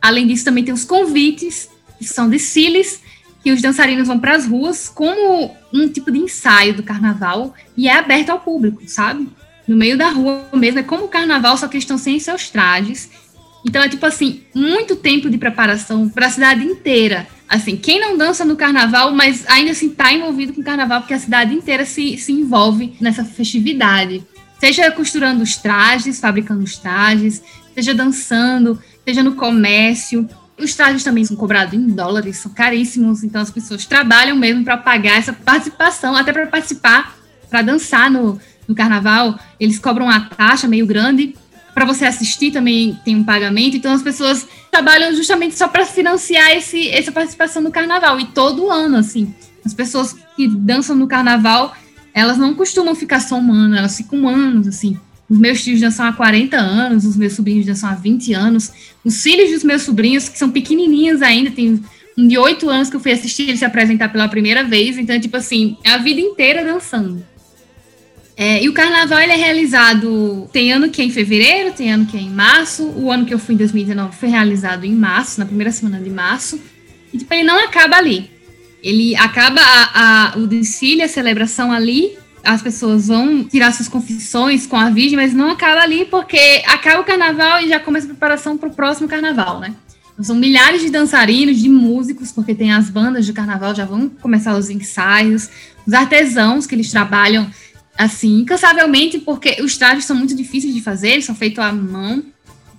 Além 0.01 0.27
disso, 0.27 0.45
também 0.45 0.65
tem 0.65 0.73
os 0.73 0.85
convites, 0.85 1.69
que 1.99 2.05
são 2.05 2.29
desfiles 2.29 3.01
que 3.43 3.51
os 3.51 3.61
dançarinos 3.61 4.07
vão 4.07 4.19
para 4.19 4.37
as 4.37 4.47
ruas 4.47 4.89
como 4.89 5.55
um 5.73 5.89
tipo 5.89 6.11
de 6.11 6.19
ensaio 6.19 6.75
do 6.75 6.83
carnaval 6.83 7.55
e 7.77 7.89
é 7.89 7.97
aberto 7.97 8.31
ao 8.31 8.41
público, 8.41 8.83
sabe? 8.87 9.29
No 9.71 9.77
meio 9.77 9.97
da 9.97 10.11
rua 10.11 10.49
mesmo. 10.53 10.81
É 10.81 10.83
como 10.83 11.05
o 11.05 11.09
carnaval, 11.09 11.57
só 11.57 11.69
que 11.69 11.77
eles 11.77 11.85
estão 11.85 11.97
sem 11.97 12.19
seus 12.19 12.51
trajes. 12.51 13.09
Então 13.65 13.81
é 13.81 13.89
tipo 13.89 14.05
assim, 14.05 14.43
muito 14.53 14.97
tempo 14.97 15.31
de 15.31 15.39
preparação 15.39 16.09
para 16.09 16.27
a 16.27 16.31
cidade 16.31 16.65
inteira. 16.65 17.29
Assim, 17.49 17.77
quem 17.77 18.01
não 18.01 18.19
dança 18.19 18.45
no 18.45 18.57
carnaval, 18.57 19.15
mas 19.15 19.49
ainda 19.49 19.71
assim 19.71 19.87
está 19.87 20.13
envolvido 20.13 20.53
com 20.53 20.61
o 20.61 20.65
carnaval, 20.65 21.03
porque 21.03 21.15
a 21.15 21.21
cidade 21.21 21.55
inteira 21.55 21.85
se, 21.85 22.19
se 22.19 22.33
envolve 22.33 22.97
nessa 23.01 23.25
festividade. 23.25 24.27
Seja 24.59 24.91
costurando 24.91 25.45
os 25.45 25.57
trajes, 25.57 26.19
fabricando 26.19 26.65
os 26.65 26.77
trajes, 26.77 27.41
seja 27.73 27.95
dançando, 27.95 28.77
seja 29.07 29.23
no 29.23 29.37
comércio. 29.37 30.29
Os 30.59 30.75
trajes 30.75 31.05
também 31.05 31.25
são 31.25 31.37
cobrados 31.37 31.75
em 31.75 31.87
dólares, 31.87 32.39
são 32.39 32.51
caríssimos, 32.51 33.23
então 33.23 33.41
as 33.41 33.51
pessoas 33.51 33.87
trabalham 33.87 34.37
mesmo 34.37 34.65
para 34.65 34.77
pagar 34.77 35.17
essa 35.17 35.33
participação, 35.33 36.17
até 36.17 36.33
para 36.33 36.47
participar, 36.49 37.17
para 37.49 37.63
dançar 37.63 38.11
no, 38.11 38.39
no 38.71 38.75
carnaval, 38.75 39.39
eles 39.59 39.79
cobram 39.79 40.07
uma 40.07 40.21
taxa 40.21 40.67
meio 40.67 40.87
grande 40.87 41.35
para 41.75 41.85
você 41.85 42.05
assistir 42.05 42.51
também 42.51 42.99
tem 43.05 43.17
um 43.17 43.25
pagamento, 43.25 43.77
então 43.77 43.93
as 43.93 44.03
pessoas 44.03 44.47
trabalham 44.71 45.15
justamente 45.15 45.55
só 45.55 45.69
para 45.69 45.87
financiar 45.87 46.51
esse, 46.51 46.89
essa 46.89 47.13
participação 47.13 47.63
no 47.63 47.71
carnaval. 47.71 48.19
E 48.19 48.27
todo 48.27 48.71
ano, 48.71 48.97
assim, 48.97 49.33
as 49.65 49.73
pessoas 49.73 50.17
que 50.37 50.49
dançam 50.49 50.97
no 50.97 51.07
carnaval, 51.07 51.75
elas 52.13 52.39
não 52.39 52.55
costumam 52.55 52.95
ficar 52.95 53.21
só 53.21 53.37
um 53.37 53.53
ano, 53.53 53.77
elas 53.77 53.97
ficam 53.97 54.29
anos, 54.29 54.67
assim. 54.67 54.99
Os 55.29 55.39
meus 55.39 55.63
tios 55.63 55.81
dançam 55.81 56.07
há 56.07 56.13
40 56.13 56.57
anos, 56.57 57.05
os 57.05 57.17
meus 57.17 57.35
sobrinhos 57.35 57.65
dançam 57.65 57.89
há 57.89 57.95
20 57.95 58.33
anos. 58.33 58.73
Os 59.05 59.23
filhos 59.23 59.51
dos 59.51 59.63
meus 59.63 59.83
sobrinhos, 59.83 60.29
que 60.29 60.37
são 60.37 60.51
pequenininhos 60.51 61.23
ainda, 61.23 61.53
tem 61.53 61.81
um 62.19 62.27
de 62.27 62.37
8 62.37 62.69
anos 62.69 62.91
que 62.91 62.97
eu 62.97 63.01
fui 63.01 63.13
assistir 63.13 63.45
ele 63.45 63.57
se 63.57 63.65
apresentar 63.65 64.09
pela 64.09 64.29
primeira 64.29 64.65
vez. 64.65 64.99
Então, 64.99 65.19
tipo 65.21 65.37
assim, 65.37 65.77
é 65.85 65.91
a 65.91 65.99
vida 65.99 66.21
inteira 66.21 66.65
dançando. 66.65 67.25
É, 68.43 68.65
e 68.65 68.71
o 68.71 68.73
carnaval 68.73 69.21
ele 69.21 69.33
é 69.33 69.37
realizado. 69.37 70.49
Tem 70.51 70.73
ano 70.73 70.89
que 70.89 71.03
é 71.03 71.05
em 71.05 71.11
fevereiro, 71.11 71.75
tem 71.75 71.93
ano 71.93 72.07
que 72.07 72.17
é 72.17 72.21
em 72.21 72.31
março. 72.31 72.85
O 72.97 73.13
ano 73.13 73.27
que 73.27 73.35
eu 73.35 73.39
fui 73.39 73.55
em 73.55 73.59
2019 73.59 74.17
foi 74.17 74.31
realizado 74.31 74.87
em 74.87 74.95
março, 74.95 75.39
na 75.39 75.45
primeira 75.45 75.71
semana 75.71 76.01
de 76.01 76.09
março. 76.09 76.59
E 77.13 77.19
tipo, 77.19 77.35
ele 77.35 77.43
não 77.43 77.63
acaba 77.63 77.97
ali. 77.97 78.31
Ele 78.83 79.15
acaba 79.15 79.61
a, 79.61 80.33
a, 80.33 80.39
o 80.39 80.47
desfile, 80.47 81.03
a 81.03 81.09
celebração 81.09 81.71
ali, 81.71 82.17
as 82.43 82.63
pessoas 82.63 83.09
vão 83.09 83.45
tirar 83.45 83.75
suas 83.75 83.89
confissões 83.89 84.67
com 84.67 84.77
a 84.77 84.89
Virgem, 84.89 85.17
mas 85.17 85.35
não 85.35 85.51
acaba 85.51 85.83
ali, 85.83 86.07
porque 86.07 86.63
acaba 86.67 87.03
o 87.03 87.05
carnaval 87.05 87.63
e 87.63 87.69
já 87.69 87.79
começa 87.79 88.07
a 88.07 88.09
preparação 88.09 88.57
para 88.57 88.71
o 88.71 88.75
próximo 88.75 89.07
carnaval, 89.07 89.61
né? 89.61 89.75
Então, 90.15 90.25
são 90.25 90.35
milhares 90.35 90.81
de 90.81 90.89
dançarinos, 90.89 91.59
de 91.59 91.69
músicos, 91.69 92.33
porque 92.33 92.55
tem 92.55 92.73
as 92.73 92.89
bandas 92.89 93.27
de 93.27 93.35
carnaval, 93.35 93.75
já 93.75 93.85
vão 93.85 94.09
começar 94.09 94.57
os 94.57 94.71
ensaios, 94.71 95.51
os 95.87 95.93
artesãos 95.93 96.67
que 96.67 96.75
eles 96.75 96.91
trabalham 96.91 97.51
assim, 97.97 98.41
incansavelmente, 98.41 99.19
porque 99.19 99.63
os 99.63 99.77
trajes 99.77 100.05
são 100.05 100.17
muito 100.17 100.35
difíceis 100.35 100.75
de 100.75 100.81
fazer, 100.81 101.11
eles 101.11 101.25
são 101.25 101.35
feitos 101.35 101.59
à 101.59 101.73
mão. 101.73 102.23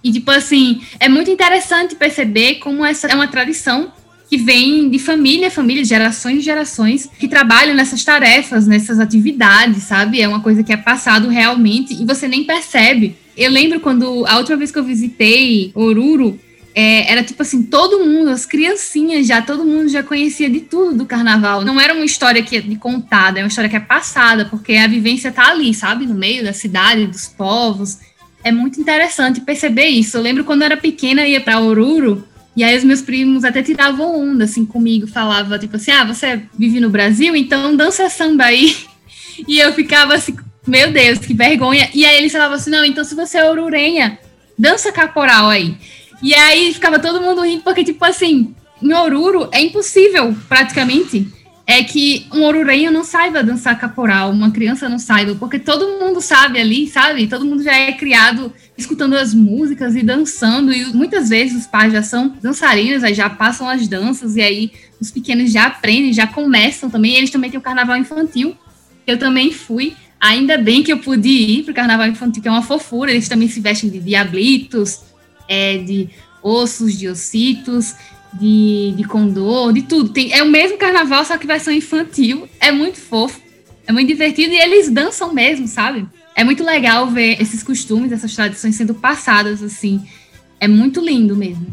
E, 0.04 0.12
tipo 0.12 0.32
assim, 0.32 0.82
é 1.00 1.08
muito 1.08 1.30
interessante 1.30 1.96
perceber 1.96 2.56
como 2.56 2.84
essa 2.84 3.08
é 3.08 3.16
uma 3.16 3.28
tradição 3.28 3.92
que 4.32 4.38
vem 4.38 4.90
de 4.90 4.98
família, 4.98 5.52
família, 5.52 5.84
gerações 5.84 6.38
e 6.38 6.42
gerações, 6.42 7.10
que 7.20 7.28
trabalham 7.28 7.76
nessas 7.76 8.04
tarefas, 8.04 8.66
nessas 8.66 8.98
atividades, 8.98 9.84
sabe? 9.84 10.22
É 10.22 10.28
uma 10.28 10.40
coisa 10.40 10.64
que 10.64 10.72
é 10.72 10.78
passado 10.78 11.28
realmente 11.28 11.94
e 11.94 12.06
você 12.06 12.30
nem 12.30 12.46
percebe. 12.46 13.18
Eu 13.36 13.52
lembro 13.52 13.82
quando 13.82 14.26
a 14.26 14.38
última 14.38 14.56
vez 14.56 14.72
que 14.72 14.80
eu 14.80 14.86
visitei 14.86 15.72
Oruro, 15.76 16.40
é, 16.74 17.12
era 17.12 17.24
tipo 17.24 17.42
assim, 17.42 17.64
todo 17.64 18.06
mundo, 18.06 18.30
as 18.30 18.46
criancinhas 18.46 19.28
já, 19.28 19.42
todo 19.42 19.66
mundo 19.66 19.90
já 19.90 20.02
conhecia 20.02 20.50
de 20.50 20.62
tudo 20.62 21.00
do 21.00 21.06
carnaval. 21.06 21.64
Não 21.64 21.80
era 21.80 21.94
uma 21.94 22.06
história 22.06 22.42
que 22.42 22.58
é 22.58 22.76
contada, 22.78 23.40
é 23.40 23.44
uma 23.44 23.50
história 23.50 23.70
que 23.70 23.76
é 23.76 23.80
passada, 23.80 24.46
porque 24.46 24.74
a 24.74 24.88
vivência 24.88 25.32
tá 25.32 25.50
ali, 25.50 25.74
sabe? 25.74 26.06
No 26.06 26.16
meio 26.16 26.44
da 26.44 26.54
cidade, 26.54 27.08
dos 27.08 27.28
povos. 27.28 28.00
É 28.44 28.52
muito 28.52 28.80
interessante 28.80 29.42
perceber 29.42 29.88
isso. 29.88 30.18
Eu 30.18 30.22
lembro 30.22 30.44
quando 30.44 30.62
eu 30.62 30.68
era 30.68 30.78
pequena, 30.78 31.28
ia 31.28 31.42
para 31.42 31.60
Oruro, 31.60 32.26
e 32.56 32.64
aí 32.64 32.78
os 32.78 32.84
meus 32.84 33.02
primos 33.02 33.44
até 33.44 33.62
tiravam 33.62 34.32
onda, 34.32 34.46
assim, 34.46 34.66
comigo, 34.66 35.08
falava, 35.08 35.60
tipo 35.60 35.76
assim, 35.76 35.92
ah, 35.92 36.04
você 36.04 36.42
vive 36.58 36.80
no 36.80 36.90
Brasil, 36.90 37.36
então 37.36 37.76
dança 37.76 38.10
samba 38.10 38.46
aí. 38.46 38.76
E 39.48 39.60
eu 39.60 39.74
ficava 39.74 40.14
assim, 40.14 40.36
meu 40.68 40.92
Deus, 40.92 41.18
que 41.18 41.34
vergonha. 41.34 41.90
E 41.96 42.06
aí 42.06 42.18
eles 42.18 42.32
falavam 42.32 42.58
assim, 42.58 42.70
não, 42.70 42.86
então 42.86 43.04
se 43.04 43.16
você 43.16 43.40
é 43.40 43.50
orurenha, 43.50 44.20
dança 44.60 44.92
caporal 44.92 45.50
aí. 45.50 45.76
E 46.22 46.34
aí 46.34 46.74
ficava 46.74 47.00
todo 47.00 47.22
mundo 47.22 47.42
rindo, 47.42 47.64
porque, 47.64 47.84
tipo 47.84 48.04
assim, 48.06 48.54
em 48.82 48.94
Oruro 48.94 49.50
é 49.52 49.62
impossível, 49.62 50.36
praticamente, 50.48 51.28
é 51.66 51.84
que 51.84 52.28
um 52.34 52.44
orurenho 52.44 52.92
não 52.92 53.04
saiba 53.04 53.42
dançar 53.42 53.80
caporal, 53.80 54.32
uma 54.32 54.52
criança 54.52 54.90
não 54.90 55.00
saiba, 55.00 55.36
porque 55.36 55.58
todo 55.58 56.00
mundo 56.00 56.20
sabe 56.20 56.60
ali, 56.60 56.88
sabe? 56.88 57.28
Todo 57.28 57.46
mundo 57.46 57.64
já 57.64 57.74
é 57.74 57.94
criado 57.94 58.52
escutando 58.78 59.14
as 59.14 59.34
músicas 59.34 59.96
e 59.96 60.04
dançando, 60.04 60.74
e 60.74 60.86
muitas 60.94 61.30
vezes 61.30 61.62
os 61.62 61.68
pais 61.68 61.94
já 61.94 62.04
são 62.04 62.36
dançarinos, 62.42 63.04
aí 63.04 63.14
já 63.14 63.30
passam 63.30 63.70
as 63.70 63.88
danças, 63.88 64.36
e 64.36 64.42
aí 64.42 64.72
os 65.00 65.12
pequenos 65.12 65.52
já 65.52 65.68
aprendem, 65.68 66.12
já 66.12 66.28
começam 66.28 66.90
também, 66.90 67.16
eles 67.16 67.30
também 67.30 67.50
têm 67.50 67.60
o 67.60 67.64
carnaval 67.64 67.96
infantil, 67.96 68.56
eu 69.08 69.18
também 69.18 69.52
fui, 69.52 69.94
ainda 70.20 70.58
bem 70.58 70.84
que 70.84 70.92
eu 70.92 70.98
pude 70.98 71.30
ir 71.30 71.64
para 71.64 71.72
o 71.72 71.76
carnaval 71.76 72.08
infantil, 72.08 72.42
que 72.42 72.48
é 72.48 72.52
uma 72.52 72.64
fofura, 72.64 73.12
eles 73.12 73.30
também 73.30 73.48
se 73.48 73.62
vestem 73.62 73.90
de 73.90 74.00
diablitos, 74.00 75.00
é, 75.52 75.78
de 75.78 76.10
ossos, 76.42 76.98
de 76.98 77.08
ossitos, 77.08 77.94
de, 78.34 78.94
de 78.96 79.04
condor, 79.04 79.74
de 79.74 79.82
tudo. 79.82 80.10
Tem, 80.10 80.34
é 80.34 80.42
o 80.42 80.50
mesmo 80.50 80.78
carnaval, 80.78 81.26
só 81.26 81.38
que 81.38 81.46
versão 81.46 81.74
infantil, 81.74 82.48
é 82.60 82.72
muito 82.72 82.98
fofo, 82.98 83.42
é 83.86 83.92
muito 83.92 84.08
divertido, 84.08 84.54
e 84.54 84.58
eles 84.58 84.90
dançam 84.90 85.34
mesmo, 85.34 85.68
sabe? 85.68 86.08
é 86.36 86.44
muito 86.44 86.64
legal 86.64 87.08
ver 87.08 87.42
esses 87.42 87.62
costumes, 87.62 88.12
essas 88.12 88.34
tradições 88.34 88.76
sendo 88.76 88.94
passadas, 88.94 89.62
assim. 89.62 90.04
É 90.60 90.68
muito 90.68 91.02
lindo 91.02 91.36
mesmo. 91.36 91.68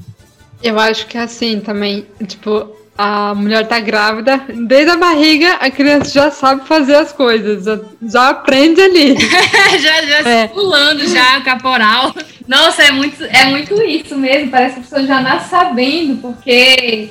Eu 0.62 0.78
acho 0.78 1.06
que 1.06 1.16
é 1.16 1.22
assim 1.22 1.60
também, 1.60 2.06
tipo, 2.26 2.68
a 2.98 3.32
mulher 3.32 3.68
tá 3.68 3.78
grávida, 3.78 4.42
desde 4.66 4.90
a 4.90 4.96
barriga 4.96 5.52
a 5.60 5.70
criança 5.70 6.10
já 6.10 6.32
sabe 6.32 6.66
fazer 6.66 6.96
as 6.96 7.12
coisas, 7.12 7.64
já, 7.64 7.78
já 8.02 8.30
aprende 8.30 8.80
ali. 8.80 9.14
já 9.80 10.02
já 10.02 10.28
é. 10.28 10.48
pulando 10.48 11.06
já, 11.06 11.40
caporal. 11.42 12.12
Nossa, 12.48 12.82
é 12.82 12.90
muito, 12.90 13.22
é 13.22 13.44
muito 13.44 13.80
isso 13.82 14.16
mesmo, 14.16 14.50
parece 14.50 14.74
que 14.74 14.80
a 14.80 14.82
pessoa 14.82 15.06
já 15.06 15.20
nasce 15.20 15.48
sabendo, 15.48 16.16
porque 16.16 17.10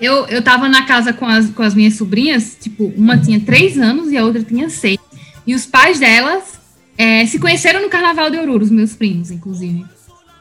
eu, 0.00 0.26
eu 0.26 0.42
tava 0.42 0.68
na 0.68 0.82
casa 0.86 1.12
com 1.12 1.26
as, 1.26 1.50
com 1.50 1.62
as 1.62 1.72
minhas 1.72 1.94
sobrinhas, 1.94 2.56
tipo, 2.60 2.92
uma 2.96 3.16
tinha 3.16 3.38
três 3.38 3.78
anos 3.78 4.10
e 4.10 4.16
a 4.16 4.24
outra 4.24 4.42
tinha 4.42 4.68
seis. 4.68 4.98
E 5.46 5.54
os 5.54 5.64
pais 5.64 6.00
delas 6.00 6.58
é, 6.98 7.24
se 7.26 7.38
conheceram 7.38 7.80
no 7.80 7.88
Carnaval 7.88 8.28
de 8.28 8.38
Oruro, 8.38 8.64
os 8.64 8.70
meus 8.70 8.96
primos, 8.96 9.30
inclusive. 9.30 9.84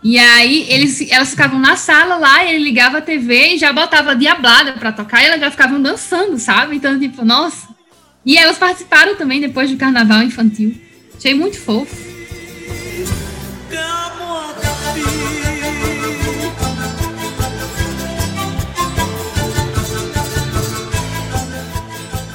E 0.04 0.18
aí 0.18 0.66
eles, 0.68 1.10
elas 1.12 1.30
ficavam 1.30 1.60
na 1.60 1.76
sala 1.76 2.18
lá, 2.18 2.44
ele 2.44 2.64
ligava 2.64 2.98
a 2.98 3.02
TV 3.02 3.54
e 3.54 3.58
já 3.58 3.72
botava 3.72 4.16
diablada 4.16 4.74
para 4.74 4.92
tocar, 4.92 5.22
e 5.22 5.28
elas 5.28 5.40
já 5.40 5.52
ficavam 5.52 5.80
dançando, 5.80 6.40
sabe? 6.40 6.76
Então, 6.76 7.00
tipo, 7.00 7.24
nossa. 7.24 7.68
E 8.26 8.38
elas 8.38 8.58
participaram 8.58 9.16
também 9.16 9.40
depois 9.40 9.70
do 9.70 9.78
carnaval 9.78 10.24
infantil. 10.24 10.76
Achei 11.16 11.36
muito 11.36 11.60
fofo. 11.60 12.12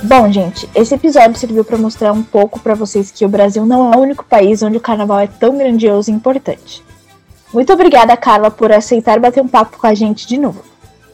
Bom, 0.05 0.31
gente, 0.31 0.69
esse 0.73 0.95
episódio 0.95 1.37
serviu 1.37 1.65
para 1.65 1.77
mostrar 1.77 2.13
um 2.13 2.23
pouco 2.23 2.61
para 2.61 2.77
vocês 2.77 3.11
que 3.11 3.25
o 3.25 3.29
Brasil 3.29 3.67
não 3.67 3.93
é 3.93 3.97
o 3.97 4.01
único 4.01 4.25
país 4.25 4.63
onde 4.63 4.77
o 4.77 4.81
carnaval 4.81 5.19
é 5.19 5.27
tão 5.27 5.59
grandioso 5.59 6.13
e 6.13 6.15
importante. 6.15 6.81
Muito 7.53 7.73
obrigada, 7.73 8.17
Carla, 8.17 8.51
por 8.51 8.73
aceitar 8.73 9.21
bater 9.21 9.43
um 9.43 9.49
papo 9.49 9.79
com 9.79 9.87
a 9.87 9.95
gente 9.95 10.27
de 10.27 10.39
novo. 10.39 10.65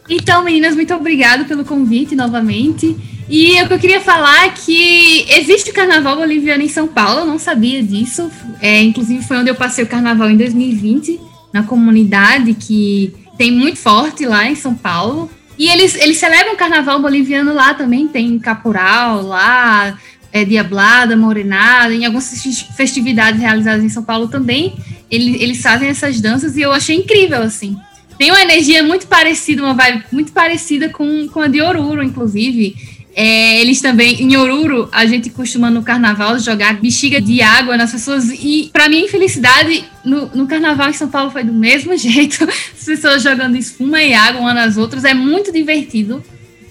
Então, 0.08 0.42
meninas, 0.42 0.74
muito 0.74 0.92
obrigada 0.94 1.44
pelo 1.44 1.64
convite 1.64 2.14
novamente. 2.16 2.96
E 3.28 3.62
o 3.62 3.68
que 3.68 3.74
eu 3.74 3.78
queria 3.78 4.00
falar 4.00 4.46
é 4.46 4.50
que 4.50 5.24
existe 5.28 5.70
o 5.70 5.74
carnaval 5.74 6.16
boliviano 6.16 6.62
em 6.62 6.68
São 6.68 6.88
Paulo, 6.88 7.20
eu 7.20 7.26
não 7.26 7.38
sabia 7.38 7.82
disso. 7.82 8.30
É, 8.60 8.82
inclusive, 8.82 9.24
foi 9.24 9.38
onde 9.38 9.50
eu 9.50 9.54
passei 9.54 9.84
o 9.84 9.86
carnaval 9.86 10.28
em 10.28 10.36
2020, 10.36 11.20
na 11.52 11.62
comunidade 11.62 12.54
que 12.54 13.14
tem 13.38 13.50
muito 13.50 13.78
forte 13.78 14.26
lá 14.26 14.46
em 14.46 14.54
São 14.54 14.74
Paulo. 14.74 15.30
E 15.58 15.68
eles, 15.68 15.94
eles 15.94 16.18
celebram 16.18 16.54
o 16.54 16.56
carnaval 16.56 17.00
boliviano 17.00 17.54
lá 17.54 17.72
também, 17.74 18.08
tem 18.08 18.38
caporal 18.38 19.22
lá, 19.22 19.96
é, 20.32 20.44
diablada, 20.44 21.16
morenada, 21.16 21.94
em 21.94 22.04
algumas 22.04 22.32
festividades 22.76 23.40
realizadas 23.40 23.84
em 23.84 23.88
São 23.88 24.02
Paulo 24.02 24.28
também, 24.28 24.74
eles, 25.12 25.40
eles 25.42 25.62
fazem 25.62 25.88
essas 25.90 26.22
danças 26.22 26.56
e 26.56 26.62
eu 26.62 26.72
achei 26.72 26.96
incrível, 26.96 27.42
assim. 27.42 27.76
Tem 28.16 28.30
uma 28.30 28.40
energia 28.40 28.82
muito 28.82 29.06
parecida, 29.06 29.62
uma 29.62 29.74
vibe 29.74 30.04
muito 30.10 30.32
parecida 30.32 30.88
com, 30.88 31.28
com 31.28 31.40
a 31.40 31.48
de 31.48 31.60
Oruro, 31.60 32.02
inclusive. 32.02 32.74
É, 33.14 33.60
eles 33.60 33.82
também, 33.82 34.22
em 34.22 34.36
Oruro, 34.38 34.88
a 34.90 35.04
gente 35.04 35.28
costuma 35.28 35.70
no 35.70 35.82
carnaval 35.82 36.38
jogar 36.38 36.80
bexiga 36.80 37.20
de 37.20 37.42
água 37.42 37.76
nas 37.76 37.92
pessoas. 37.92 38.30
E, 38.30 38.70
para 38.72 38.88
minha 38.88 39.04
infelicidade, 39.04 39.84
no, 40.02 40.26
no, 40.34 40.46
carnaval 40.46 40.88
em 40.88 40.94
São 40.94 41.08
Paulo 41.08 41.30
foi 41.30 41.44
do 41.44 41.52
mesmo 41.52 41.94
jeito. 41.98 42.44
As 42.44 42.84
pessoas 42.84 43.22
jogando 43.22 43.56
espuma 43.56 44.02
e 44.02 44.14
água 44.14 44.40
umas 44.40 44.54
nas 44.54 44.76
outras. 44.78 45.04
É 45.04 45.12
muito 45.12 45.52
divertido. 45.52 46.24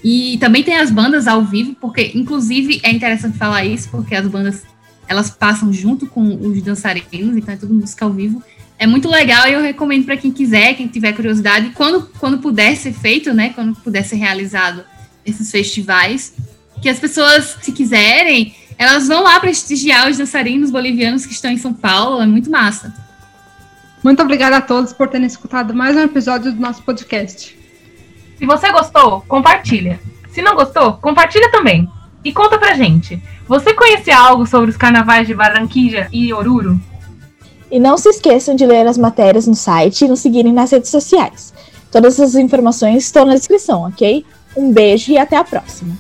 E 0.04 0.38
também 0.40 0.64
tem 0.64 0.78
as 0.78 0.90
bandas 0.90 1.28
ao 1.28 1.44
vivo, 1.44 1.76
porque, 1.80 2.12
inclusive, 2.16 2.80
é 2.82 2.92
interessante 2.92 3.38
falar 3.38 3.64
isso, 3.66 3.88
porque 3.92 4.16
as 4.16 4.26
bandas 4.26 4.64
elas 5.12 5.30
passam 5.30 5.74
junto 5.74 6.08
com 6.08 6.36
os 6.36 6.62
dançarinos, 6.62 7.36
então 7.36 7.54
é 7.54 7.58
tudo 7.58 7.74
música 7.74 8.06
ao 8.06 8.12
vivo. 8.12 8.42
É 8.80 8.88
muito 8.88 9.10
legal 9.10 9.46
e 9.46 9.52
eu 9.52 9.62
recomendo 9.62 10.06
para 10.06 10.16
quem 10.16 10.32
quiser, 10.32 10.74
quem 10.74 10.88
tiver 10.88 11.12
curiosidade, 11.12 11.72
quando, 11.72 12.10
quando 12.18 12.38
puder 12.38 12.78
ser 12.78 12.94
feito, 12.94 13.34
né? 13.34 13.50
Quando 13.54 13.76
puder 13.76 14.04
ser 14.04 14.16
realizado 14.16 14.86
esses 15.26 15.52
festivais, 15.52 16.34
que 16.82 16.88
as 16.88 16.98
pessoas, 16.98 17.58
se 17.62 17.74
quiserem, 17.74 18.56
elas 18.78 19.10
vão 19.10 19.22
lá 19.22 19.38
prestigiar 19.40 20.10
os 20.10 20.18
dançarinos 20.18 20.72
bolivianos 20.72 21.26
que 21.26 21.34
estão 21.34 21.52
em 21.52 21.58
São 21.58 21.74
Paulo, 21.74 22.22
é 22.22 22.26
muito 22.26 22.50
massa. 22.50 22.94
Muito 24.02 24.24
obrigada 24.24 24.58
a 24.58 24.62
todos 24.62 24.94
por 24.94 25.10
terem 25.10 25.28
escutado 25.28 25.76
mais 25.76 25.96
um 25.98 26.02
episódio 26.02 26.54
do 26.54 26.60
nosso 26.60 26.82
podcast. 26.84 27.56
Se 28.40 28.46
você 28.46 28.72
gostou, 28.72 29.22
compartilha. 29.28 30.00
Se 30.32 30.42
não 30.42 30.56
gostou, 30.56 30.94
compartilha 30.94 31.52
também. 31.52 31.88
E 32.24 32.32
conta 32.32 32.58
pra 32.58 32.76
gente. 32.76 33.22
Você 33.48 33.74
conhece 33.74 34.12
algo 34.12 34.46
sobre 34.46 34.70
os 34.70 34.78
carnavais 34.78 35.28
de 35.28 35.34
Barranquilla 35.34 36.08
e 36.12 36.34
Oruro? 36.34 36.80
E 37.72 37.80
não 37.80 37.98
se 37.98 38.10
esqueçam 38.10 38.56
de 38.56 38.66
ler 38.66 38.86
as 38.86 38.98
matérias 38.98 39.48
no 39.48 39.56
site 39.56 40.06
e 40.06 40.08
nos 40.08 40.20
seguirem 40.20 40.54
nas 40.54 40.72
redes 40.72 40.90
sociais. 40.90 41.54
Todas 41.92 42.20
as 42.20 42.36
informações 42.36 43.04
estão 43.04 43.26
na 43.26 43.34
descrição, 43.34 43.84
ok? 43.84 44.26
Um 44.56 44.72
beijo 44.72 45.12
e 45.12 45.18
até 45.18 45.36
a 45.36 45.44
próxima! 45.44 45.98